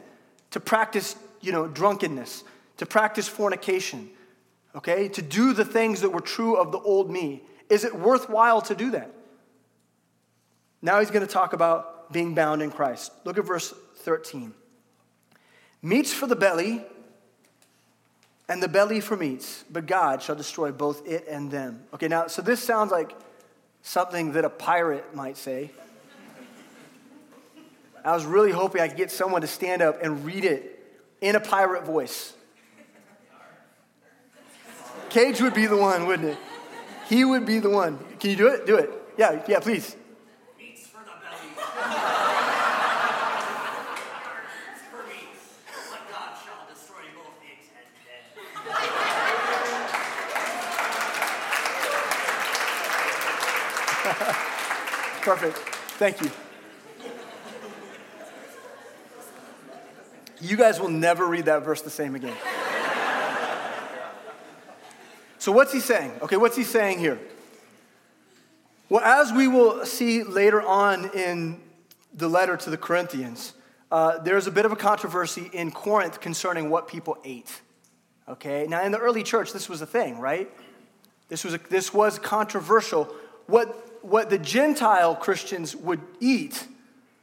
[0.50, 2.44] to practice, you know, drunkenness,
[2.78, 4.08] to practice fornication,
[4.74, 5.08] okay?
[5.08, 7.42] To do the things that were true of the old me.
[7.68, 9.12] Is it worthwhile to do that?
[10.80, 13.12] Now he's going to talk about being bound in Christ.
[13.24, 14.54] Look at verse 13.
[15.82, 16.84] Meats for the belly,
[18.48, 21.84] and the belly for meats, but God shall destroy both it and them.
[21.92, 23.14] Okay, now, so this sounds like
[23.82, 25.70] something that a pirate might say.
[28.04, 30.77] I was really hoping I could get someone to stand up and read it
[31.20, 32.34] in a pirate voice.
[35.10, 36.38] Cage would be the one, wouldn't it?
[37.08, 37.98] He would be the one.
[38.20, 38.66] Can you do it?
[38.66, 38.90] Do it.
[39.16, 39.96] Yeah, yeah, please.
[55.22, 55.58] Perfect.
[55.98, 56.30] Thank you.
[60.40, 62.36] You guys will never read that verse the same again.
[65.38, 66.12] So, what's he saying?
[66.22, 67.18] Okay, what's he saying here?
[68.88, 71.60] Well, as we will see later on in
[72.12, 73.52] the letter to the Corinthians,
[73.90, 77.60] uh, there's a bit of a controversy in Corinth concerning what people ate.
[78.28, 80.50] Okay, now in the early church, this was a thing, right?
[81.28, 83.04] This was, a, this was controversial.
[83.46, 86.66] What what the Gentile Christians would eat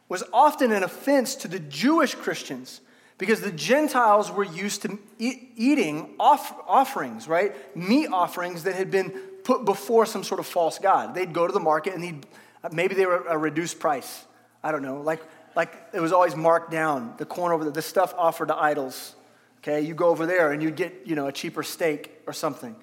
[0.10, 2.82] was often an offense to the Jewish Christians
[3.18, 7.76] Because the Gentiles were used to eat, eating off, offerings, right?
[7.76, 9.12] Meat offerings that had been
[9.44, 11.16] put before some sort of false god.
[11.16, 12.26] They'd go to the market and they'd,
[12.72, 14.26] maybe they were a reduced price.
[14.62, 15.02] I don't know.
[15.02, 15.22] Like,
[15.56, 19.16] like it was always marked down, the corn over there, the stuff offered to idols.
[19.60, 22.76] Okay, you go over there and you get, you know, a cheaper steak or something.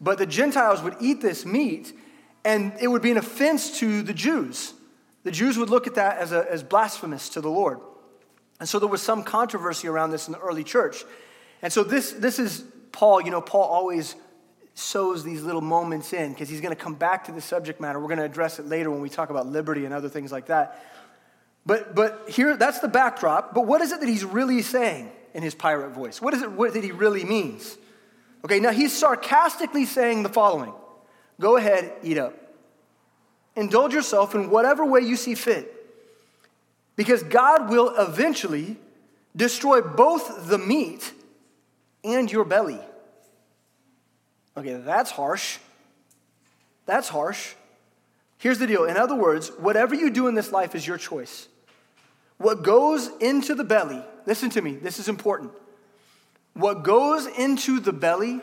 [0.00, 1.92] But the Gentiles would eat this meat
[2.44, 4.74] and it would be an offense to the Jews.
[5.24, 7.80] The Jews would look at that as, a, as blasphemous to the Lord.
[8.60, 11.04] And so there was some controversy around this in the early church.
[11.62, 14.14] And so this, this is Paul, you know, Paul always
[14.74, 17.98] sows these little moments in because he's going to come back to the subject matter.
[17.98, 20.46] We're going to address it later when we talk about liberty and other things like
[20.46, 20.84] that.
[21.66, 23.54] But, but here, that's the backdrop.
[23.54, 26.20] But what is it that he's really saying in his pirate voice?
[26.20, 27.76] What is it what, that he really means?
[28.44, 30.72] Okay, now he's sarcastically saying the following
[31.38, 32.34] Go ahead, eat up.
[33.56, 35.79] Indulge yourself in whatever way you see fit.
[37.00, 38.76] Because God will eventually
[39.34, 41.14] destroy both the meat
[42.04, 42.78] and your belly.
[44.54, 45.56] Okay, that's harsh.
[46.84, 47.54] That's harsh.
[48.36, 48.84] Here's the deal.
[48.84, 51.48] In other words, whatever you do in this life is your choice.
[52.36, 55.52] What goes into the belly, listen to me, this is important.
[56.52, 58.42] What goes into the belly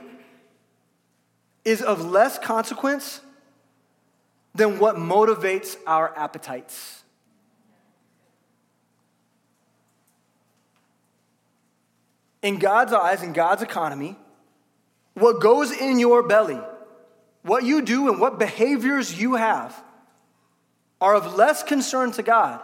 [1.63, 3.21] is of less consequence
[4.55, 6.96] than what motivates our appetites.
[12.47, 14.15] In God's eyes, in God's economy,
[15.15, 16.61] what goes in your belly,
[17.41, 19.83] what you do, and what behaviors you have
[21.01, 22.61] are of less concern to God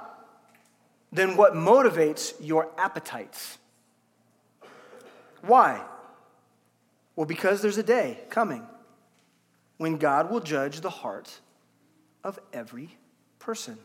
[1.11, 3.57] than what motivates your appetites.
[5.41, 5.83] Why?
[7.17, 8.65] Well, because there's a day coming
[9.79, 11.41] when God will judge the heart
[12.23, 12.95] of every
[13.37, 13.77] person.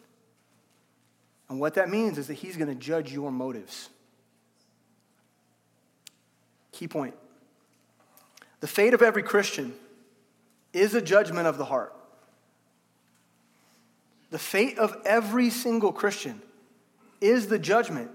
[1.49, 3.89] And what that means is that He's going to judge your motives.
[6.73, 7.15] Key point
[8.61, 9.73] the fate of every Christian
[10.73, 11.95] is a judgment of the heart.
[14.31, 16.43] The fate of every single Christian
[17.21, 18.11] is the judgment,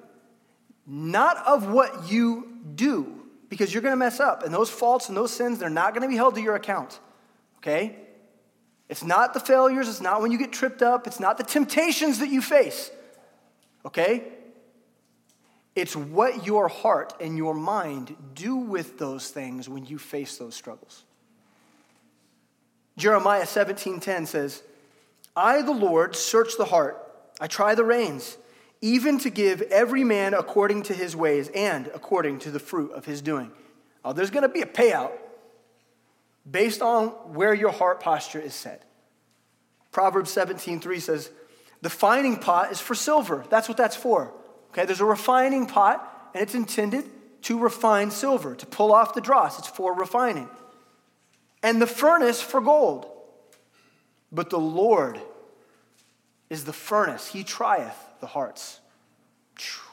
[0.85, 4.43] not of what you do, because you're going to mess up.
[4.43, 6.99] And those faults and those sins, they're not going to be held to your account
[7.63, 7.95] okay?
[8.89, 12.19] It's not the failures, it's not when you get tripped up, it's not the temptations
[12.19, 12.91] that you face,
[13.85, 14.23] okay?
[15.75, 20.55] It's what your heart and your mind do with those things when you face those
[20.55, 21.03] struggles.
[22.95, 24.61] Jeremiah 17:10 says,
[25.35, 26.99] "I the Lord search the heart,
[27.41, 28.37] I try the reins,
[28.81, 33.05] even to give every man according to his ways and according to the fruit of
[33.05, 33.51] his doing."
[34.13, 35.13] There's going to be a payout
[36.49, 38.83] based on where your heart posture is set.
[39.91, 41.31] Proverbs 17:3 says,
[41.81, 44.33] "The fining pot is for silver." That's what that's for.
[44.73, 47.05] Okay, there's a refining pot and it's intended
[47.43, 49.59] to refine silver, to pull off the dross.
[49.59, 50.49] It's for refining.
[51.61, 53.05] And the furnace for gold.
[54.31, 55.21] But the Lord
[56.49, 57.27] is the furnace.
[57.27, 58.79] He trieth the hearts.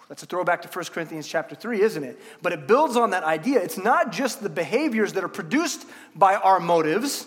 [0.08, 2.20] That's a throwback to 1 Corinthians chapter 3, isn't it?
[2.42, 3.60] But it builds on that idea.
[3.60, 7.26] It's not just the behaviors that are produced by our motives,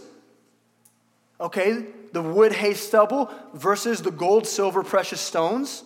[1.40, 1.86] okay?
[2.12, 5.84] The wood, hay, stubble versus the gold, silver, precious stones.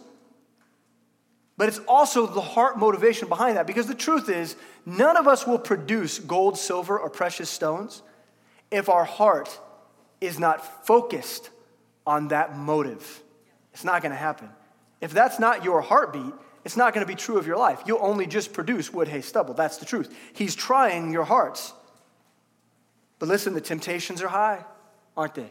[1.57, 5.47] But it's also the heart motivation behind that because the truth is, none of us
[5.47, 8.03] will produce gold, silver, or precious stones
[8.69, 9.59] if our heart
[10.21, 11.49] is not focused
[12.05, 13.23] on that motive.
[13.73, 14.49] It's not going to happen.
[15.01, 17.81] If that's not your heartbeat, it's not going to be true of your life.
[17.85, 19.53] You'll only just produce wood, hay, stubble.
[19.53, 20.15] That's the truth.
[20.33, 21.73] He's trying your hearts.
[23.19, 24.63] But listen, the temptations are high,
[25.15, 25.49] aren't they?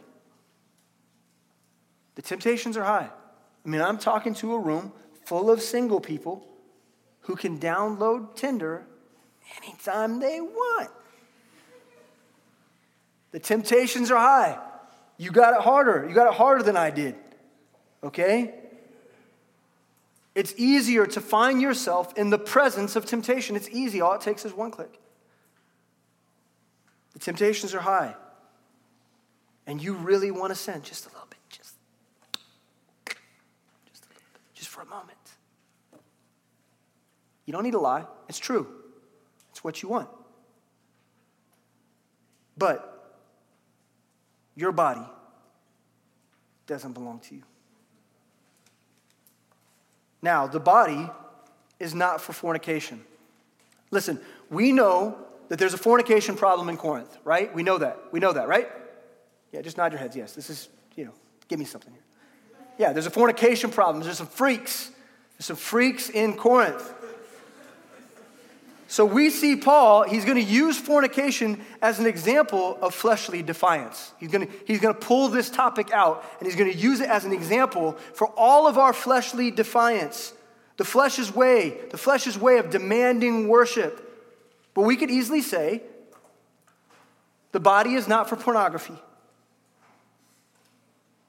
[2.15, 3.09] The temptations are high.
[3.65, 4.93] I mean, I'm talking to a room
[5.27, 6.47] full of single people
[7.21, 8.85] who can download Tinder
[9.61, 10.89] anytime they want.
[13.31, 14.57] The temptations are high.
[15.17, 16.07] You got it harder.
[16.07, 17.15] You got it harder than I did.
[18.01, 18.53] Okay?
[20.33, 23.57] It's easier to find yourself in the presence of temptation.
[23.57, 23.99] It's easy.
[23.99, 24.97] All it takes is one click.
[27.13, 28.15] The temptations are high.
[29.65, 31.75] And you really want to sin just a little bit, just,
[33.91, 35.17] just a little bit, just for a moment.
[37.47, 38.05] You don't need to lie.
[38.29, 38.67] It's true.
[39.49, 40.09] It's what you want.
[42.55, 43.15] But
[44.55, 45.05] your body
[46.67, 47.43] doesn't belong to you.
[50.21, 51.09] Now, the body
[51.79, 53.01] is not for fornication.
[53.91, 54.19] Listen,
[54.49, 55.17] we know
[55.47, 57.53] that there's a fornication problem in Corinth, right?
[57.53, 57.97] We know that.
[58.11, 58.67] We know that, right?
[59.53, 60.15] Yeah, just nod your heads.
[60.15, 61.13] Yes, this is, you know,
[61.47, 62.01] give me something here.
[62.77, 64.03] Yeah, there's a fornication problem.
[64.03, 64.91] There's some freaks.
[65.37, 66.93] There's some freaks in Corinth.
[68.87, 74.13] So we see Paul, he's going to use fornication as an example of fleshly defiance.
[74.17, 77.01] He's going to, he's going to pull this topic out and he's going to use
[77.01, 80.33] it as an example for all of our fleshly defiance.
[80.77, 84.03] The flesh's way, the flesh's way of demanding worship.
[84.73, 85.81] But we could easily say
[87.51, 88.95] the body is not for pornography.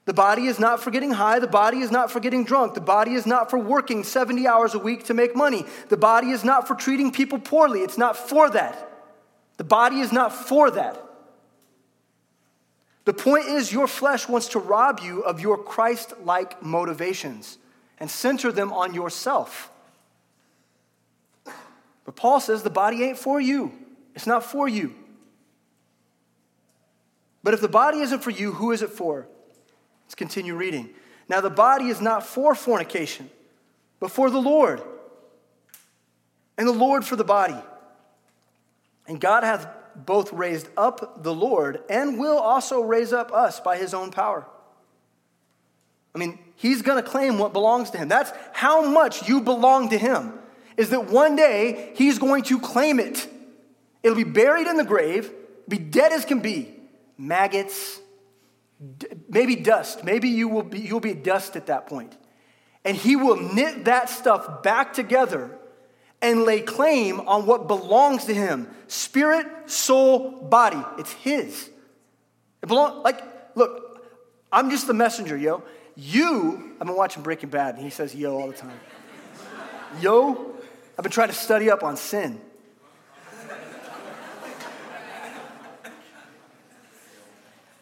[0.09, 1.37] The body is not for getting high.
[1.37, 2.73] The body is not for getting drunk.
[2.73, 5.67] The body is not for working 70 hours a week to make money.
[5.89, 7.81] The body is not for treating people poorly.
[7.81, 8.91] It's not for that.
[9.57, 10.99] The body is not for that.
[13.05, 17.59] The point is, your flesh wants to rob you of your Christ like motivations
[17.99, 19.69] and center them on yourself.
[22.03, 23.73] But Paul says the body ain't for you,
[24.15, 24.95] it's not for you.
[27.43, 29.27] But if the body isn't for you, who is it for?
[30.09, 30.89] Let's continue reading.
[31.27, 33.29] Now, the body is not for fornication,
[33.99, 34.81] but for the Lord,
[36.57, 37.53] and the Lord for the body.
[39.07, 43.77] And God hath both raised up the Lord and will also raise up us by
[43.77, 44.47] his own power.
[46.15, 48.07] I mean, he's going to claim what belongs to him.
[48.07, 50.33] That's how much you belong to him,
[50.75, 53.27] is that one day he's going to claim it.
[54.01, 55.31] It'll be buried in the grave,
[55.67, 56.73] be dead as can be.
[57.15, 57.99] Maggots,
[59.27, 60.03] maybe dust.
[60.03, 62.15] Maybe you will be, you'll be dust at that point.
[62.85, 65.57] And he will knit that stuff back together
[66.21, 70.83] and lay claim on what belongs to him spirit, soul, body.
[70.97, 71.69] It's his.
[72.61, 73.21] It belong, like,
[73.55, 74.07] look,
[74.51, 75.63] I'm just the messenger, yo.
[75.95, 78.79] You, I've been watching Breaking Bad, and he says yo all the time.
[80.01, 80.55] yo,
[80.97, 82.39] I've been trying to study up on sin.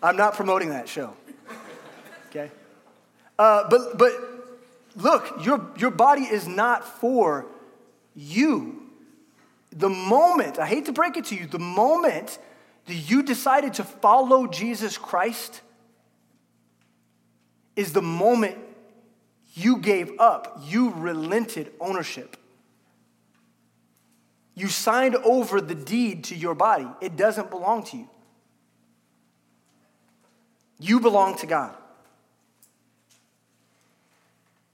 [0.02, 1.16] I'm not promoting that show.
[2.30, 2.52] Okay?
[3.40, 4.12] Uh, but, but
[4.96, 7.46] look, your, your body is not for
[8.16, 8.82] you.
[9.72, 12.40] The moment, I hate to break it to you, the moment
[12.86, 15.62] that you decided to follow Jesus Christ
[17.76, 18.58] is the moment
[19.54, 22.38] you gave up, you relented ownership.
[24.56, 28.10] You signed over the deed to your body, it doesn't belong to you.
[30.80, 31.76] You belong to God.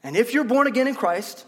[0.03, 1.45] And if you're born again in Christ,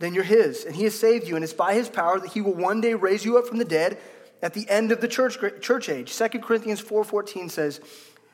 [0.00, 2.40] then you're His, and He has saved you, and it's by His power that He
[2.40, 3.98] will one day raise you up from the dead
[4.42, 6.16] at the end of the church, church age.
[6.16, 7.80] 2 Corinthians 4.14 says,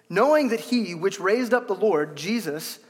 [0.08, 2.80] Knowing that He which raised up the Lord, Jesus,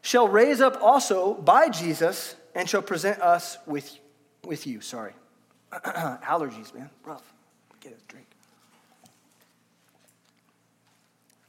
[0.00, 3.98] shall raise up also by Jesus and shall present us with,
[4.44, 4.80] with you.
[4.80, 5.12] Sorry.
[5.72, 6.88] Allergies, man.
[7.04, 7.22] Rough.
[7.80, 8.31] Get a drink.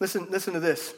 [0.04, 0.94] Listen, listen to this.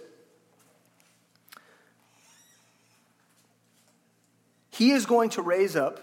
[4.72, 5.99] He is going to raise up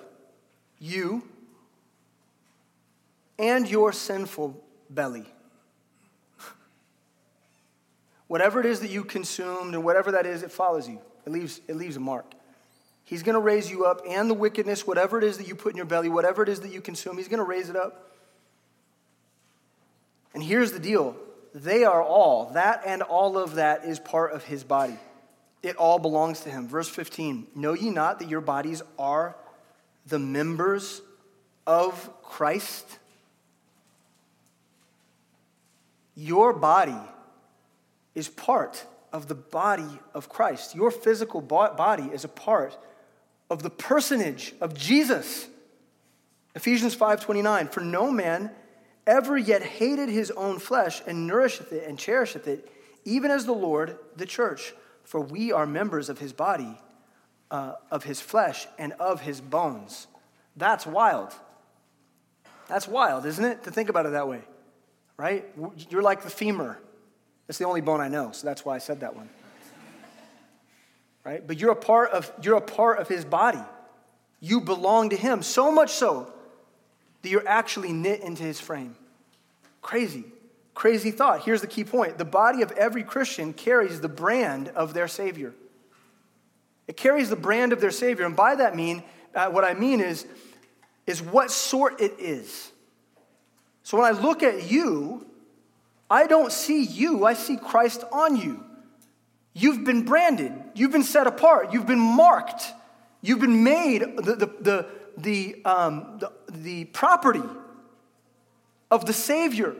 [0.78, 1.24] you
[3.40, 5.26] and your sinful belly.
[8.28, 11.00] Whatever it is that you consumed and whatever that is, it follows you.
[11.26, 12.32] It leaves, it leaves a mark.
[13.04, 15.72] He's going to raise you up and the wickedness, whatever it is that you put
[15.72, 18.12] in your belly, whatever it is that you consume, he's going to raise it up.
[20.34, 21.16] And here's the deal
[21.54, 24.98] they are all, that and all of that is part of his body.
[25.62, 26.66] It all belongs to him.
[26.66, 29.36] Verse 15 Know ye not that your bodies are
[30.06, 31.02] the members
[31.66, 32.98] of Christ?
[36.14, 36.98] Your body
[38.14, 40.74] is part of the body of Christ.
[40.74, 42.76] Your physical body is a part
[43.50, 45.46] of the personage of Jesus.
[46.54, 48.50] Ephesians 5:29 For no man
[49.06, 52.70] ever yet hated his own flesh and nourisheth it and cherisheth it,
[53.04, 54.74] even as the Lord the church.
[55.04, 56.78] For we are members of his body,
[57.50, 60.06] uh, of his flesh, and of his bones.
[60.56, 61.34] That's wild.
[62.68, 63.64] That's wild, isn't it?
[63.64, 64.42] To think about it that way,
[65.16, 65.44] right?
[65.90, 66.78] You're like the femur.
[67.46, 69.28] That's the only bone I know, so that's why I said that one.
[71.24, 71.46] Right?
[71.46, 73.62] But you're a part of you're a part of his body.
[74.40, 76.32] You belong to him so much so
[77.22, 78.96] that you're actually knit into his frame.
[79.80, 80.24] Crazy,
[80.74, 81.44] crazy thought.
[81.44, 85.54] Here's the key point the body of every Christian carries the brand of their Savior.
[86.88, 88.26] It carries the brand of their Savior.
[88.26, 89.02] And by that mean,
[89.34, 90.26] uh, what I mean is,
[91.06, 92.70] is what sort it is.
[93.82, 95.26] So when I look at you,
[96.10, 98.62] I don't see you, I see Christ on you.
[99.54, 102.72] You've been branded, you've been set apart, you've been marked,
[103.20, 104.86] you've been made the, the, the
[105.22, 107.42] the, um, the, the property
[108.90, 109.74] of the Savior.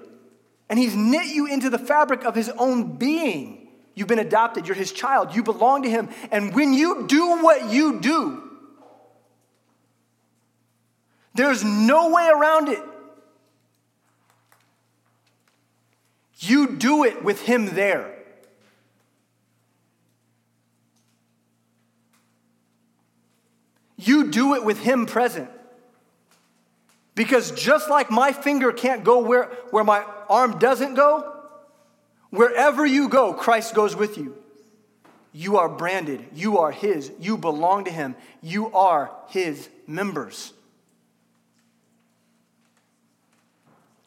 [0.68, 3.68] And He's knit you into the fabric of His own being.
[3.94, 6.08] You've been adopted, you're His child, you belong to Him.
[6.30, 8.42] And when you do what you do,
[11.34, 12.82] There's no way around it.
[16.38, 18.11] You do it with Him there.
[24.06, 25.50] You do it with Him present.
[27.14, 31.30] Because just like my finger can't go where, where my arm doesn't go,
[32.30, 34.36] wherever you go, Christ goes with you.
[35.32, 36.24] You are branded.
[36.34, 37.12] You are His.
[37.20, 38.16] You belong to Him.
[38.42, 40.52] You are His members.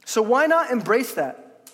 [0.06, 1.70] So, why not embrace that?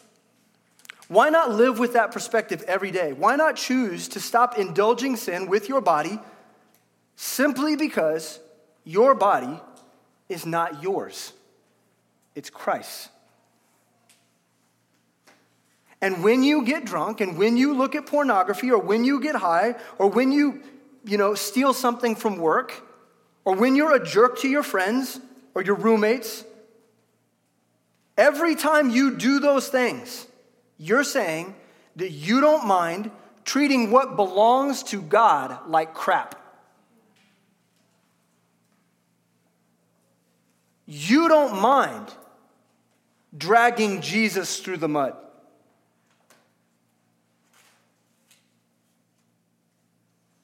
[1.10, 3.12] Why not live with that perspective every day?
[3.12, 6.20] Why not choose to stop indulging sin with your body
[7.22, 8.40] simply because
[8.84, 9.62] your body
[10.28, 11.34] is not yours,
[12.34, 13.10] it's Christ's.
[16.02, 19.36] And when you get drunk and when you look at pornography or when you get
[19.36, 20.64] high or when you,
[21.06, 22.74] you know, steal something from work
[23.46, 25.20] or when you're a jerk to your friends
[25.54, 26.44] or your roommates,
[28.18, 30.26] every time you do those things,
[30.80, 31.54] you're saying
[31.98, 33.12] that you don't mind
[33.46, 36.41] treating what belongs to God like crap.
[40.94, 42.14] You don't mind
[43.38, 45.16] dragging Jesus through the mud.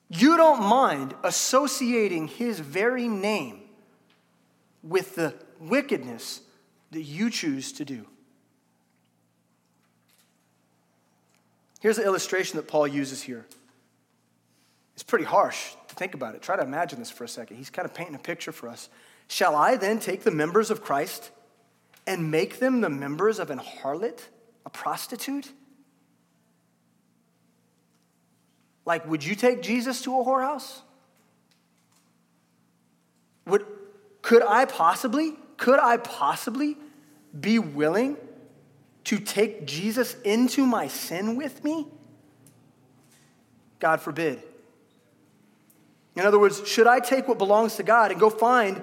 [0.07, 3.59] You don't mind associating his very name
[4.83, 6.39] with the wickedness
[6.91, 8.07] that you choose to do.
[11.81, 13.45] Here's an illustration that Paul uses here.
[14.93, 16.41] It's pretty harsh to think about it.
[16.41, 17.57] Try to imagine this for a second.
[17.57, 18.87] He's kind of painting a picture for us.
[19.27, 21.31] Shall I then take the members of Christ
[22.05, 24.21] and make them the members of an harlot,
[24.65, 25.51] a prostitute?
[28.85, 30.79] Like, would you take Jesus to a whorehouse?
[33.45, 33.65] Would,
[34.21, 36.77] could I possibly, could I possibly
[37.37, 38.15] be willing
[39.03, 41.87] to take Jesus into my sin with me?
[43.79, 44.41] God forbid.
[46.15, 48.81] In other words, should I take what belongs to God and go find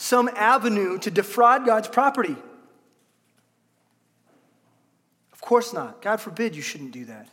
[0.00, 2.34] some avenue to defraud God's property?
[5.30, 6.00] Of course not.
[6.00, 7.28] God forbid you shouldn't do that.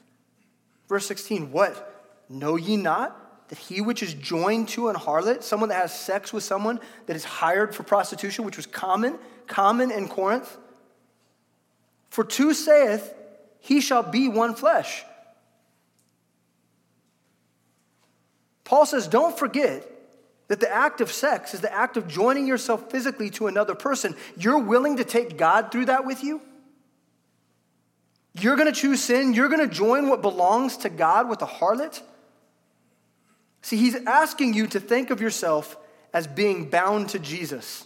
[0.90, 2.04] Verse 16, what?
[2.28, 6.34] Know ye not that he which is joined to an harlot, someone that has sex
[6.34, 10.58] with someone that is hired for prostitution, which was common, common in Corinth?
[12.10, 13.14] For two saith,
[13.62, 15.06] he shall be one flesh.
[18.66, 19.90] Paul says, don't forget
[20.48, 24.16] that the act of sex is the act of joining yourself physically to another person.
[24.38, 26.42] You're willing to take God through that with you?
[28.34, 29.34] You're going to choose sin.
[29.34, 32.02] You're going to join what belongs to God with a harlot.
[33.62, 35.76] See, he's asking you to think of yourself
[36.14, 37.86] as being bound to Jesus.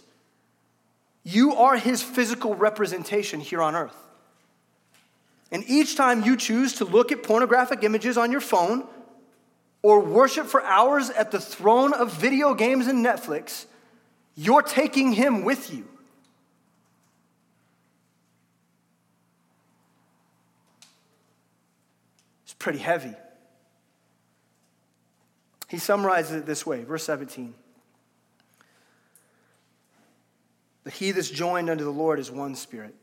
[1.24, 3.96] You are his physical representation here on earth.
[5.50, 8.86] And each time you choose to look at pornographic images on your phone
[9.82, 13.66] or worship for hours at the throne of video games and Netflix,
[14.36, 15.86] you're taking him with you.
[22.44, 23.14] It's pretty heavy.
[25.68, 27.54] He summarizes it this way, verse 17.
[30.84, 32.94] But he that's joined unto the Lord is one spirit.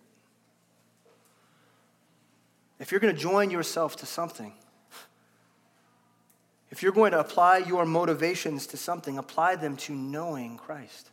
[2.79, 4.53] If you're going to join yourself to something,
[6.71, 11.09] if you're going to apply your motivations to something, apply them to knowing Christ.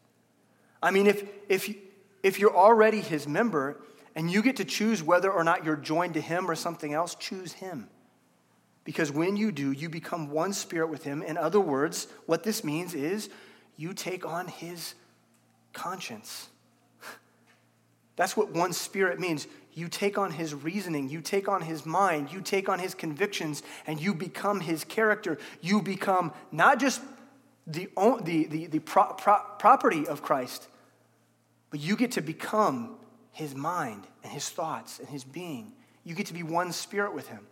[0.83, 1.75] I mean, if, if,
[2.23, 3.81] if you're already his member
[4.15, 7.15] and you get to choose whether or not you're joined to him or something else,
[7.15, 7.89] choose him.
[8.85, 11.23] Because when you do, you become one spirit with him.
[11.23, 13.29] In other words, what this means is
[13.77, 14.95] you take on his
[15.73, 16.49] conscience.
[18.17, 19.49] That's what one spirit means.
[19.77, 23.63] You take on his reasoning, you take on his mind, you take on his convictions,
[23.87, 25.37] and you become his character.
[25.61, 27.03] You become not just
[27.67, 27.91] the,
[28.23, 30.67] the, the, the pro, pro, property of Christ,
[31.69, 32.97] but you get to become
[33.33, 35.75] his mind and his thoughts and his being.
[36.05, 37.47] You get to be one spirit with him.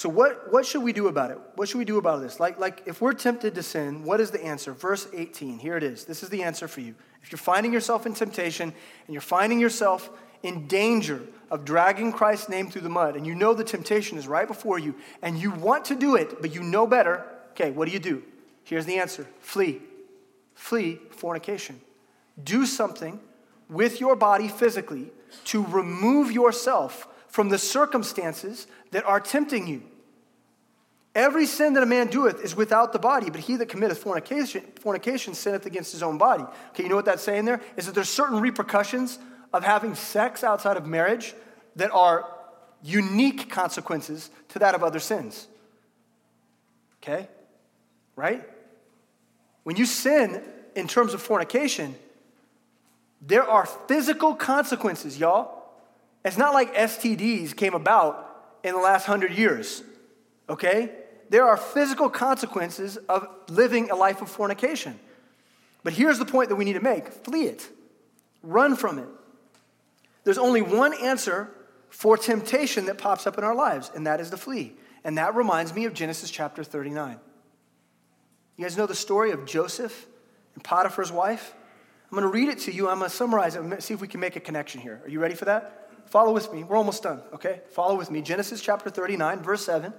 [0.00, 1.38] So, what, what should we do about it?
[1.56, 2.40] What should we do about this?
[2.40, 4.72] Like, like, if we're tempted to sin, what is the answer?
[4.72, 6.06] Verse 18, here it is.
[6.06, 6.94] This is the answer for you.
[7.22, 8.72] If you're finding yourself in temptation
[9.06, 10.08] and you're finding yourself
[10.42, 11.20] in danger
[11.50, 14.78] of dragging Christ's name through the mud, and you know the temptation is right before
[14.78, 18.00] you, and you want to do it, but you know better, okay, what do you
[18.00, 18.22] do?
[18.64, 19.82] Here's the answer flee.
[20.54, 21.78] Flee fornication.
[22.42, 23.20] Do something
[23.68, 25.10] with your body physically
[25.44, 29.82] to remove yourself from the circumstances that are tempting you.
[31.14, 34.62] Every sin that a man doeth is without the body, but he that committeth fornication,
[34.80, 36.44] fornication sinneth against his own body.
[36.70, 37.60] Okay, you know what that's saying there?
[37.76, 39.18] Is that there's certain repercussions
[39.52, 41.34] of having sex outside of marriage
[41.76, 42.26] that are
[42.82, 45.48] unique consequences to that of other sins.
[47.02, 47.28] Okay?
[48.16, 48.48] Right?
[49.64, 50.42] When you sin
[50.76, 51.94] in terms of fornication,
[53.20, 55.64] there are physical consequences, y'all.
[56.24, 58.26] It's not like STDs came about
[58.62, 59.82] in the last hundred years,
[60.48, 60.90] okay?
[61.30, 64.98] There are physical consequences of living a life of fornication.
[65.82, 67.66] But here's the point that we need to make flee it,
[68.42, 69.08] run from it.
[70.24, 71.48] There's only one answer
[71.88, 74.74] for temptation that pops up in our lives, and that is to flee.
[75.02, 77.18] And that reminds me of Genesis chapter 39.
[78.56, 80.06] You guys know the story of Joseph
[80.54, 81.54] and Potiphar's wife?
[82.10, 82.88] I'm going to read it to you.
[82.88, 83.82] I'm going to summarize it.
[83.82, 85.00] See if we can make a connection here.
[85.04, 85.90] Are you ready for that?
[86.06, 86.64] Follow with me.
[86.64, 87.60] We're almost done, okay?
[87.70, 88.20] Follow with me.
[88.20, 89.94] Genesis chapter 39, verse 7.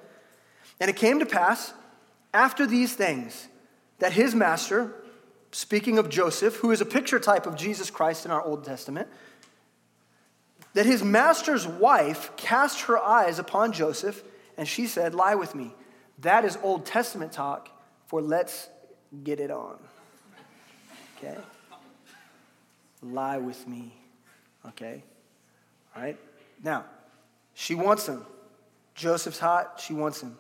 [0.82, 1.74] And it came to pass
[2.34, 3.48] after these things
[4.00, 4.92] that his master,
[5.52, 9.08] speaking of Joseph, who is a picture type of Jesus Christ in our Old Testament,
[10.74, 14.24] that his master's wife cast her eyes upon Joseph,
[14.58, 15.72] and she said, Lie with me.
[16.20, 17.70] That is Old Testament talk
[18.08, 18.68] for let's
[19.24, 19.78] get it on.
[21.18, 21.38] Okay?
[23.04, 23.94] Lie with me.
[24.70, 25.04] Okay?
[25.96, 26.18] All right?
[26.64, 26.86] Now,
[27.54, 28.26] she wants him.
[28.96, 30.38] Joseph's hot, she wants him.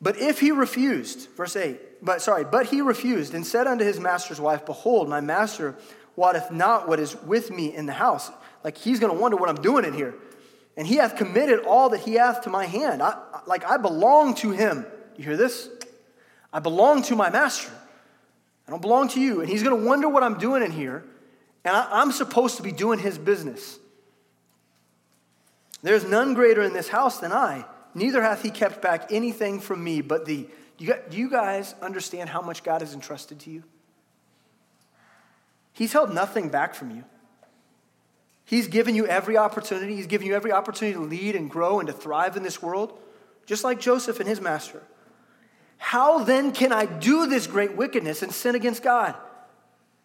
[0.00, 3.98] But if he refused, verse 8, but sorry, but he refused and said unto his
[3.98, 5.74] master's wife, Behold, my master
[6.14, 8.30] wotteth not what is with me in the house.
[8.62, 10.14] Like he's going to wonder what I'm doing in here.
[10.76, 13.02] And he hath committed all that he hath to my hand.
[13.02, 14.86] I, like I belong to him.
[15.16, 15.68] You hear this?
[16.52, 17.72] I belong to my master.
[18.66, 19.40] I don't belong to you.
[19.40, 21.04] And he's going to wonder what I'm doing in here.
[21.64, 23.78] And I, I'm supposed to be doing his business.
[25.82, 27.64] There's none greater in this house than I.
[27.98, 30.48] Neither hath he kept back anything from me but thee.
[30.78, 33.64] Do you, guys understand how much God has entrusted to you?
[35.72, 37.04] He's held nothing back from you.
[38.44, 39.96] He's given you every opportunity.
[39.96, 42.96] He's given you every opportunity to lead and grow and to thrive in this world,
[43.44, 44.82] just like Joseph and his master.
[45.78, 49.16] How then can I do this great wickedness and sin against God?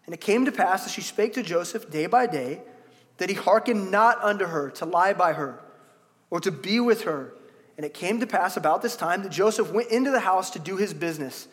[0.06, 2.62] And it came to pass as she spake to Joseph day by day
[3.18, 5.60] that he hearkened not unto her to lie by her
[6.30, 7.34] or to be with her.
[7.78, 10.60] And it came to pass about this time that Joseph went into the house to
[10.60, 11.48] do his business.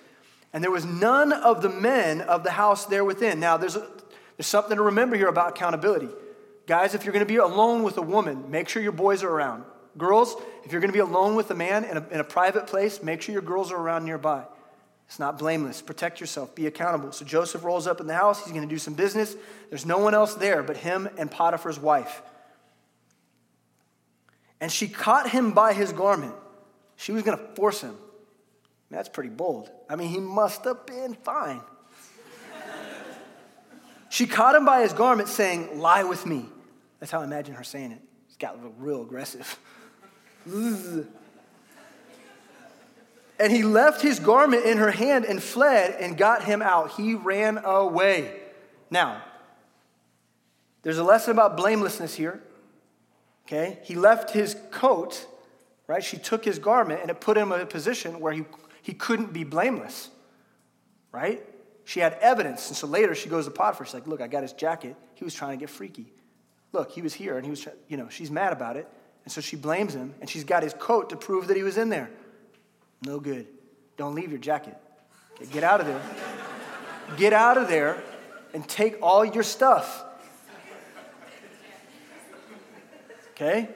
[0.52, 3.40] And there was none of the men of the house there within.
[3.40, 3.86] Now, there's, a,
[4.36, 6.08] there's something to remember here about accountability.
[6.66, 9.30] Guys, if you're going to be alone with a woman, make sure your boys are
[9.30, 9.64] around.
[9.96, 12.66] Girls, if you're going to be alone with a man in a, in a private
[12.66, 14.44] place, make sure your girls are around nearby.
[15.06, 15.82] It's not blameless.
[15.82, 16.54] Protect yourself.
[16.54, 17.10] Be accountable.
[17.10, 18.44] So Joseph rolls up in the house.
[18.44, 19.34] He's going to do some business.
[19.68, 22.22] There's no one else there but him and Potiphar's wife.
[24.60, 26.34] And she caught him by his garment.
[26.96, 27.96] She was going to force him.
[28.90, 29.70] That's pretty bold.
[29.88, 31.60] I mean, he must have been fine.
[34.08, 36.46] she caught him by his garment, saying, Lie with me.
[36.98, 38.02] That's how I imagine her saying it.
[38.28, 39.58] It's got real aggressive.
[43.40, 46.90] And he left his garment in her hand and fled and got him out.
[46.90, 48.38] He ran away.
[48.90, 49.22] Now,
[50.82, 52.42] there's a lesson about blamelessness here.
[53.50, 53.80] Okay?
[53.82, 55.26] He left his coat,
[55.88, 56.04] right?
[56.04, 58.44] She took his garment and it put him in a position where he,
[58.80, 60.08] he couldn't be blameless,
[61.10, 61.44] right?
[61.84, 62.68] She had evidence.
[62.68, 63.86] And so later she goes to Potiphar.
[63.86, 64.94] She's like, Look, I got his jacket.
[65.14, 66.12] He was trying to get freaky.
[66.72, 68.86] Look, he was here and he was, you know, she's mad about it.
[69.24, 71.76] And so she blames him and she's got his coat to prove that he was
[71.76, 72.08] in there.
[73.04, 73.48] No good.
[73.96, 74.76] Don't leave your jacket.
[75.50, 76.00] Get out of there.
[77.16, 78.00] Get out of there
[78.54, 80.04] and take all your stuff.
[83.40, 83.68] Okay?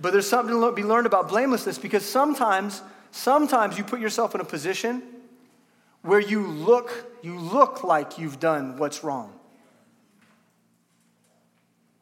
[0.00, 2.82] But there's something to be learned about blamelessness because sometimes,
[3.12, 5.02] sometimes you put yourself in a position
[6.02, 6.90] where you look,
[7.22, 9.32] you look like you've done what's wrong.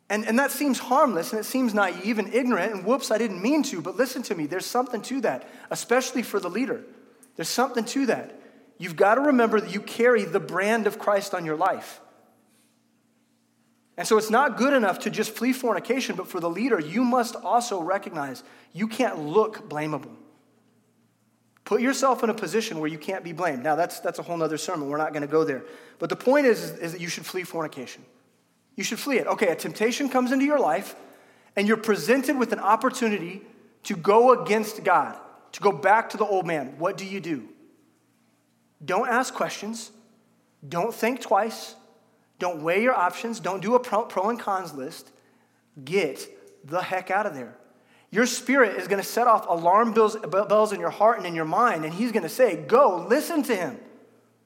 [0.08, 3.42] And, and that seems harmless and it seems naive and ignorant, and whoops, I didn't
[3.42, 6.84] mean to, but listen to me, there's something to that, especially for the leader.
[7.34, 8.40] There's something to that.
[8.78, 12.00] You've got to remember that you carry the brand of Christ on your life.
[13.96, 17.02] And so it's not good enough to just flee fornication, but for the leader, you
[17.02, 18.42] must also recognize
[18.72, 20.14] you can't look blamable.
[21.64, 23.64] Put yourself in a position where you can't be blamed.
[23.64, 24.88] Now, that's, that's a whole other sermon.
[24.88, 25.64] We're not going to go there.
[25.98, 28.04] But the point is, is that you should flee fornication.
[28.76, 29.26] You should flee it.
[29.26, 30.94] Okay, a temptation comes into your life,
[31.56, 33.40] and you're presented with an opportunity
[33.84, 35.18] to go against God,
[35.52, 36.74] to go back to the old man.
[36.78, 37.48] What do you do?
[38.84, 39.90] Don't ask questions.
[40.68, 41.74] Don't think twice.
[42.38, 43.40] Don't weigh your options.
[43.40, 45.10] Don't do a pro, pro and cons list.
[45.84, 46.26] Get
[46.64, 47.56] the heck out of there.
[48.10, 51.34] Your spirit is going to set off alarm bells, bells in your heart and in
[51.34, 53.78] your mind, and he's going to say, Go, listen to him.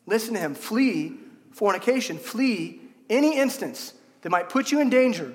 [0.07, 0.55] Listen to him.
[0.55, 1.15] Flee
[1.53, 2.19] fornication.
[2.19, 5.33] Flee any instance that might put you in danger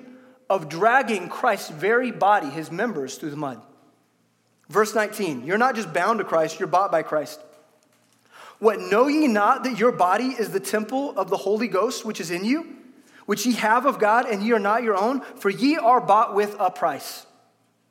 [0.48, 3.62] of dragging Christ's very body, his members, through the mud.
[4.68, 7.40] Verse 19 You're not just bound to Christ, you're bought by Christ.
[8.58, 12.20] What know ye not that your body is the temple of the Holy Ghost which
[12.20, 12.76] is in you,
[13.26, 15.20] which ye have of God, and ye are not your own?
[15.20, 17.26] For ye are bought with a price.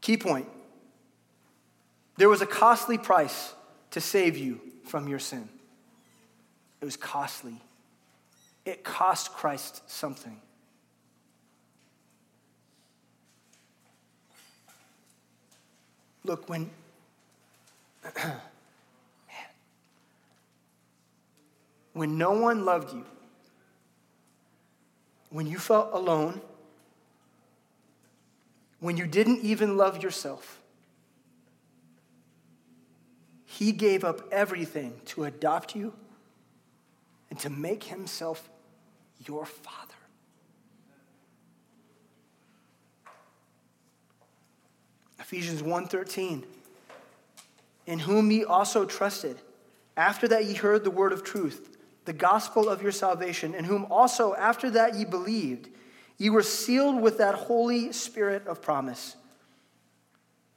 [0.02, 0.48] Key point.
[2.18, 3.54] There was a costly price
[3.92, 5.50] to save you from your sin.
[6.82, 7.62] It was costly.
[8.66, 10.40] It cost Christ something.
[16.24, 16.72] Look, when
[21.96, 23.06] when no one loved you,
[25.30, 26.42] when you felt alone,
[28.82, 30.60] when you didn't even love yourself,
[33.46, 35.94] he gave up everything to adopt you
[37.30, 38.50] and to make himself
[39.26, 39.94] your father.
[45.18, 46.44] Ephesians 1:13
[47.88, 49.40] In whom ye also trusted
[49.96, 51.72] after that ye heard the word of truth
[52.06, 55.70] the gospel of your salvation, in whom also after that ye believed,
[56.18, 59.16] ye were sealed with that Holy Spirit of promise,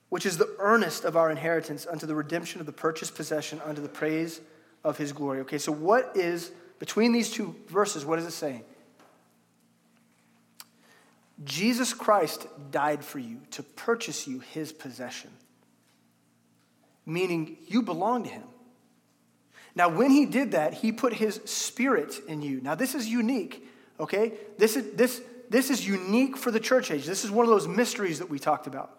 [0.09, 3.83] which is the earnest of our inheritance unto the redemption of the purchased possession unto
[3.83, 4.41] the praise
[4.85, 5.41] of his glory.
[5.41, 8.63] Okay, so what is, between these two verses, what is it saying?
[11.45, 15.31] Jesus Christ died for you to purchase you his possession,
[17.07, 18.43] meaning you belong to him.
[19.79, 22.61] Now, when he did that, he put his spirit in you.
[22.61, 23.65] Now, this is unique,
[24.01, 24.33] okay?
[24.59, 27.07] This is, this, this is unique for the church age.
[27.07, 28.99] This is one of those mysteries that we talked about.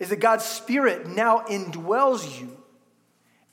[0.00, 2.56] Is that God's spirit now indwells you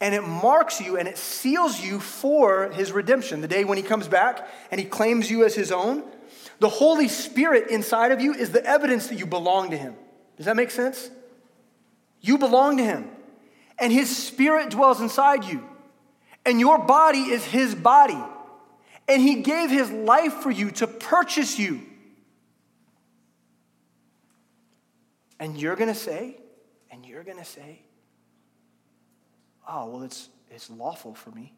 [0.01, 3.41] and it marks you and it seals you for his redemption.
[3.41, 6.03] The day when he comes back and he claims you as his own,
[6.57, 9.93] the Holy Spirit inside of you is the evidence that you belong to him.
[10.35, 11.11] Does that make sense?
[12.21, 13.07] You belong to him,
[13.77, 15.63] and his spirit dwells inside you
[16.45, 18.17] and your body is his body.
[19.07, 21.81] And he gave his life for you to purchase you.
[25.39, 26.37] And you're going to say,
[26.89, 27.81] and you're going to say,
[29.67, 31.53] oh, well, it's, it's lawful for me.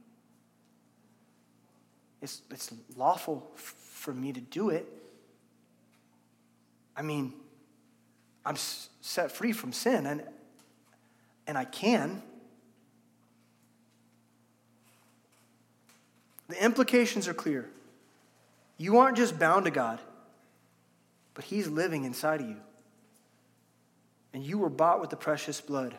[2.21, 4.87] It's, it's lawful f- for me to do it.
[6.95, 7.33] I mean,
[8.45, 10.23] I'm s- set free from sin, and,
[11.45, 12.23] and I can.
[16.47, 17.69] The implications are clear.
[18.77, 19.99] You aren't just bound to God,
[21.33, 22.57] but He's living inside of you.
[24.33, 25.95] And you were bought with the precious blood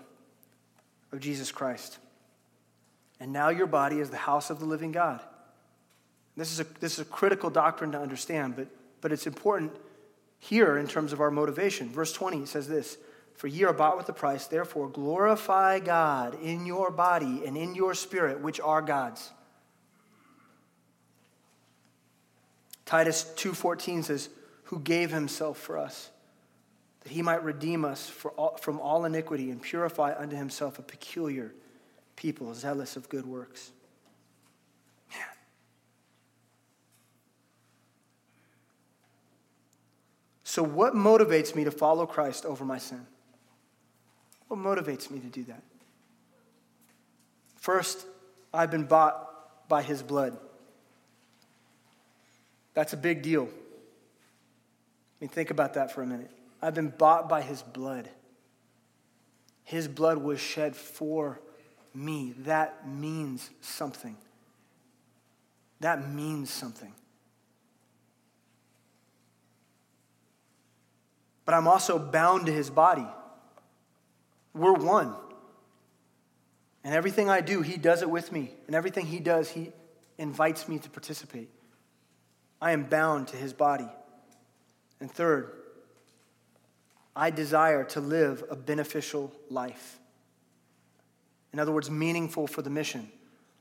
[1.13, 1.99] of Jesus Christ.
[3.21, 5.21] And now your body is the house of the living God.
[6.37, 8.69] This is a, this is a critical doctrine to understand, but,
[9.01, 9.73] but it's important
[10.39, 11.91] here in terms of our motivation.
[11.91, 12.97] Verse 20 says this
[13.35, 17.75] For ye are bought with a price, therefore glorify God in your body and in
[17.75, 19.33] your spirit, which are God's.
[22.89, 24.31] Titus 2:14 says,
[24.65, 26.11] "Who gave himself for us,
[27.01, 31.55] that he might redeem us all, from all iniquity and purify unto himself a peculiar
[32.17, 33.73] people, zealous of good works."
[40.45, 43.07] So what motivates me to follow Christ over my sin?
[44.47, 45.63] What motivates me to do that?
[47.57, 48.07] First,
[48.55, 50.41] I've been bought by his blood.
[52.79, 53.49] That's a big deal.
[53.49, 56.31] I mean, think about that for a minute.
[56.63, 58.09] I've been bought by his blood.
[59.65, 61.41] His blood was shed for
[61.93, 62.35] me.
[62.45, 64.17] That means something.
[65.81, 66.93] That means something.
[71.47, 73.09] But I'm also bound to his body.
[74.55, 75.17] We're one.
[76.85, 78.53] And everything I do, he does it with me.
[78.69, 79.73] And everything he does, he
[80.17, 81.51] invites me to participate.
[82.61, 83.89] I am bound to his body.
[85.01, 85.53] And third,
[87.15, 89.99] I desire to live a beneficial life.
[91.53, 93.11] In other words, meaningful for the mission.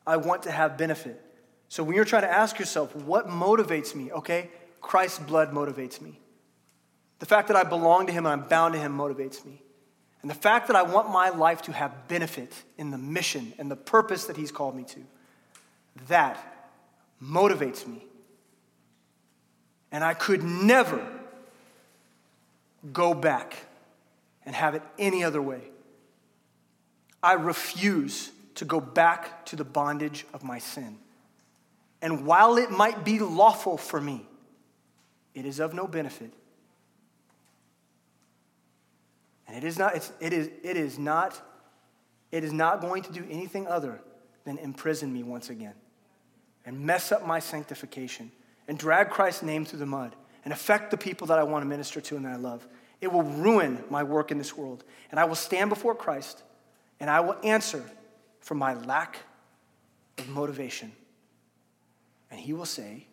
[0.05, 1.21] I want to have benefit.
[1.69, 4.11] So when you're trying to ask yourself, what motivates me?
[4.11, 4.49] Okay,
[4.81, 6.19] Christ's blood motivates me.
[7.19, 9.61] The fact that I belong to him and I'm bound to him motivates me.
[10.21, 13.69] And the fact that I want my life to have benefit in the mission and
[13.69, 14.99] the purpose that he's called me to,
[16.07, 16.69] that
[17.21, 18.06] motivates me.
[19.91, 21.05] And I could never
[22.93, 23.55] go back
[24.45, 25.61] and have it any other way.
[27.21, 30.97] I refuse to go back to the bondage of my sin.
[32.01, 34.25] And while it might be lawful for me,
[35.33, 36.31] it is of no benefit.
[39.47, 41.41] And it is not, it's, it is, it is not,
[42.31, 44.01] it is not going to do anything other
[44.43, 45.73] than imprison me once again
[46.65, 48.31] and mess up my sanctification
[48.67, 51.67] and drag Christ's name through the mud and affect the people that I want to
[51.67, 52.67] minister to and that I love.
[53.01, 54.83] It will ruin my work in this world.
[55.11, 56.43] And I will stand before Christ
[56.99, 57.83] and I will answer
[58.39, 59.17] for my lack
[60.17, 60.91] of motivation.
[62.31, 63.07] And he will say,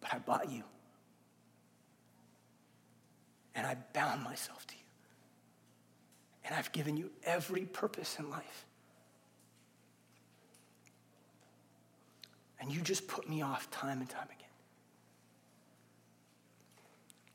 [0.00, 0.62] But I bought you.
[3.54, 4.80] And I bound myself to you.
[6.44, 8.66] And I've given you every purpose in life.
[12.66, 14.50] And you just put me off time and time again.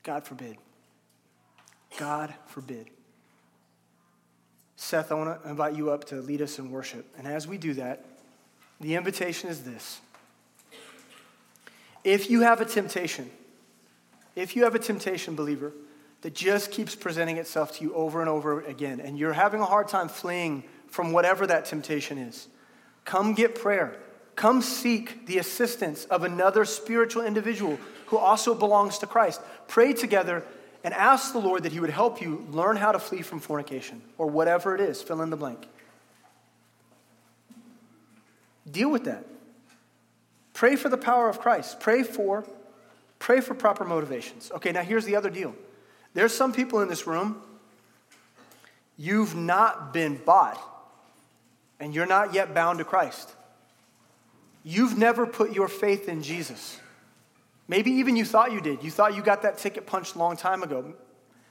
[0.02, 0.58] God forbid.
[1.96, 2.90] God forbid.
[4.76, 7.06] Seth, I want to invite you up to lead us in worship.
[7.16, 8.04] And as we do that,
[8.78, 10.02] the invitation is this.
[12.04, 13.30] If you have a temptation,
[14.36, 15.72] if you have a temptation, believer,
[16.20, 19.64] that just keeps presenting itself to you over and over again, and you're having a
[19.64, 22.48] hard time fleeing from whatever that temptation is,
[23.06, 23.96] come get prayer.
[24.34, 29.40] Come seek the assistance of another spiritual individual who also belongs to Christ.
[29.68, 30.44] Pray together
[30.84, 34.02] and ask the Lord that He would help you learn how to flee from fornication
[34.18, 35.66] or whatever it is, fill in the blank.
[38.70, 39.26] Deal with that.
[40.54, 41.80] Pray for the power of Christ.
[41.80, 42.44] Pray for
[43.18, 44.50] pray for proper motivations.
[44.52, 45.54] Okay, now here's the other deal.
[46.12, 47.40] There's some people in this room
[48.96, 50.60] you've not been bought
[51.78, 53.32] and you're not yet bound to Christ.
[54.64, 56.78] You've never put your faith in Jesus.
[57.68, 58.82] Maybe even you thought you did.
[58.82, 60.94] You thought you got that ticket punched a long time ago.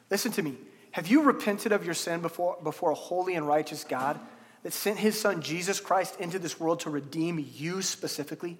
[0.09, 0.57] Listen to me.
[0.91, 4.20] Have you repented of your sin before, before a holy and righteous God
[4.64, 8.57] that sent his son Jesus Christ into this world to redeem you specifically?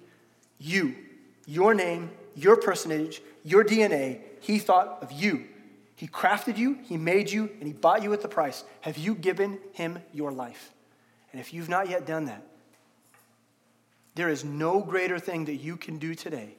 [0.58, 0.94] You,
[1.46, 4.20] your name, your personage, your DNA.
[4.40, 5.44] He thought of you.
[5.94, 8.64] He crafted you, he made you, and he bought you at the price.
[8.80, 10.72] Have you given him your life?
[11.30, 12.42] And if you've not yet done that,
[14.14, 16.54] there is no greater thing that you can do today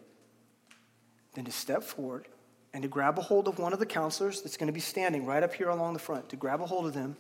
[1.34, 2.28] than to step forward
[2.74, 5.26] and to grab a hold of one of the counselors that's going to be standing
[5.26, 7.16] right up here along the front, to grab a hold of them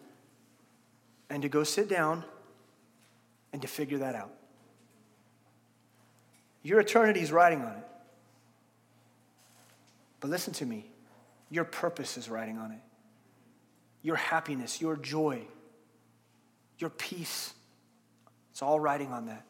[1.30, 2.24] and to go sit down
[3.52, 4.32] and to figure that out.
[6.64, 7.88] Your eternity is riding on it.
[10.20, 10.86] But listen to me
[11.54, 12.80] your purpose is riding on it.
[14.02, 15.44] Your happiness, your joy,
[16.80, 17.54] your peace,
[18.52, 19.46] it's all riding on that.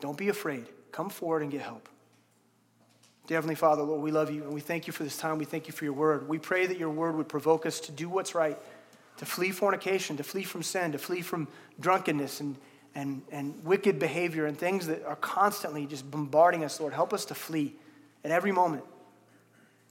[0.00, 0.66] Don't be afraid.
[0.92, 1.88] Come forward and get help.
[3.26, 5.38] Dear Heavenly Father, Lord, we love you and we thank you for this time.
[5.38, 6.28] We thank you for your word.
[6.28, 8.56] We pray that your word would provoke us to do what's right,
[9.16, 11.48] to flee fornication, to flee from sin, to flee from
[11.80, 12.56] drunkenness and,
[12.94, 16.92] and, and wicked behavior and things that are constantly just bombarding us, Lord.
[16.92, 17.74] Help us to flee
[18.22, 18.84] at every moment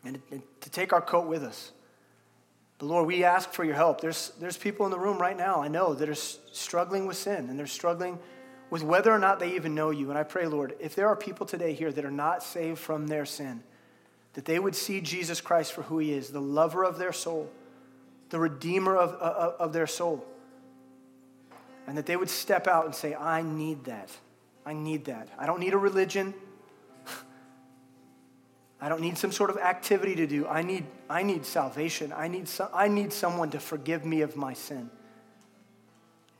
[0.05, 0.21] and,
[0.61, 1.73] to take our coat with us.
[2.77, 3.99] But Lord, we ask for your help.
[3.99, 7.49] There's, there's people in the room right now, I know, that are struggling with sin
[7.49, 8.17] and they're struggling
[8.75, 10.09] with whether or not they even know you.
[10.09, 13.07] And I pray, Lord, if there are people today here that are not saved from
[13.07, 13.63] their sin,
[14.33, 17.49] that they would see Jesus Christ for who he is, the lover of their soul,
[18.31, 20.25] the redeemer of, of, of their soul.
[21.87, 24.09] And that they would step out and say, I need that.
[24.65, 25.29] I need that.
[25.39, 26.33] I don't need a religion.
[28.81, 30.47] I don't need some sort of activity to do.
[30.47, 32.11] I need, I need salvation.
[32.13, 34.89] I need, some, I need someone to forgive me of my sin.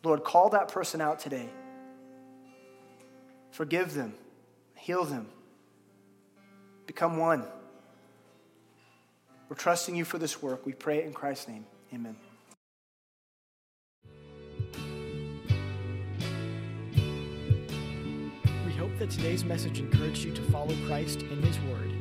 [0.04, 1.48] Lord, call that person out today.
[3.56, 4.14] Forgive them,
[4.76, 5.28] heal them,
[6.88, 7.46] become one.
[9.48, 10.66] We're trusting you for this work.
[10.66, 11.66] We pray it in Christ's name.
[11.94, 12.18] Amen.
[18.66, 21.94] We hope that today's message encouraged you to follow Christ in His Word.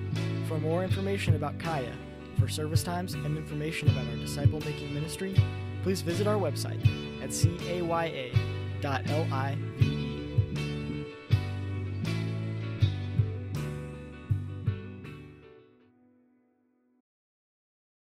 [0.49, 1.95] For more information about CAYA,
[2.41, 5.37] for service times, and information about our disciple making ministry,
[5.85, 6.85] please visit our website
[7.23, 8.35] at caya.live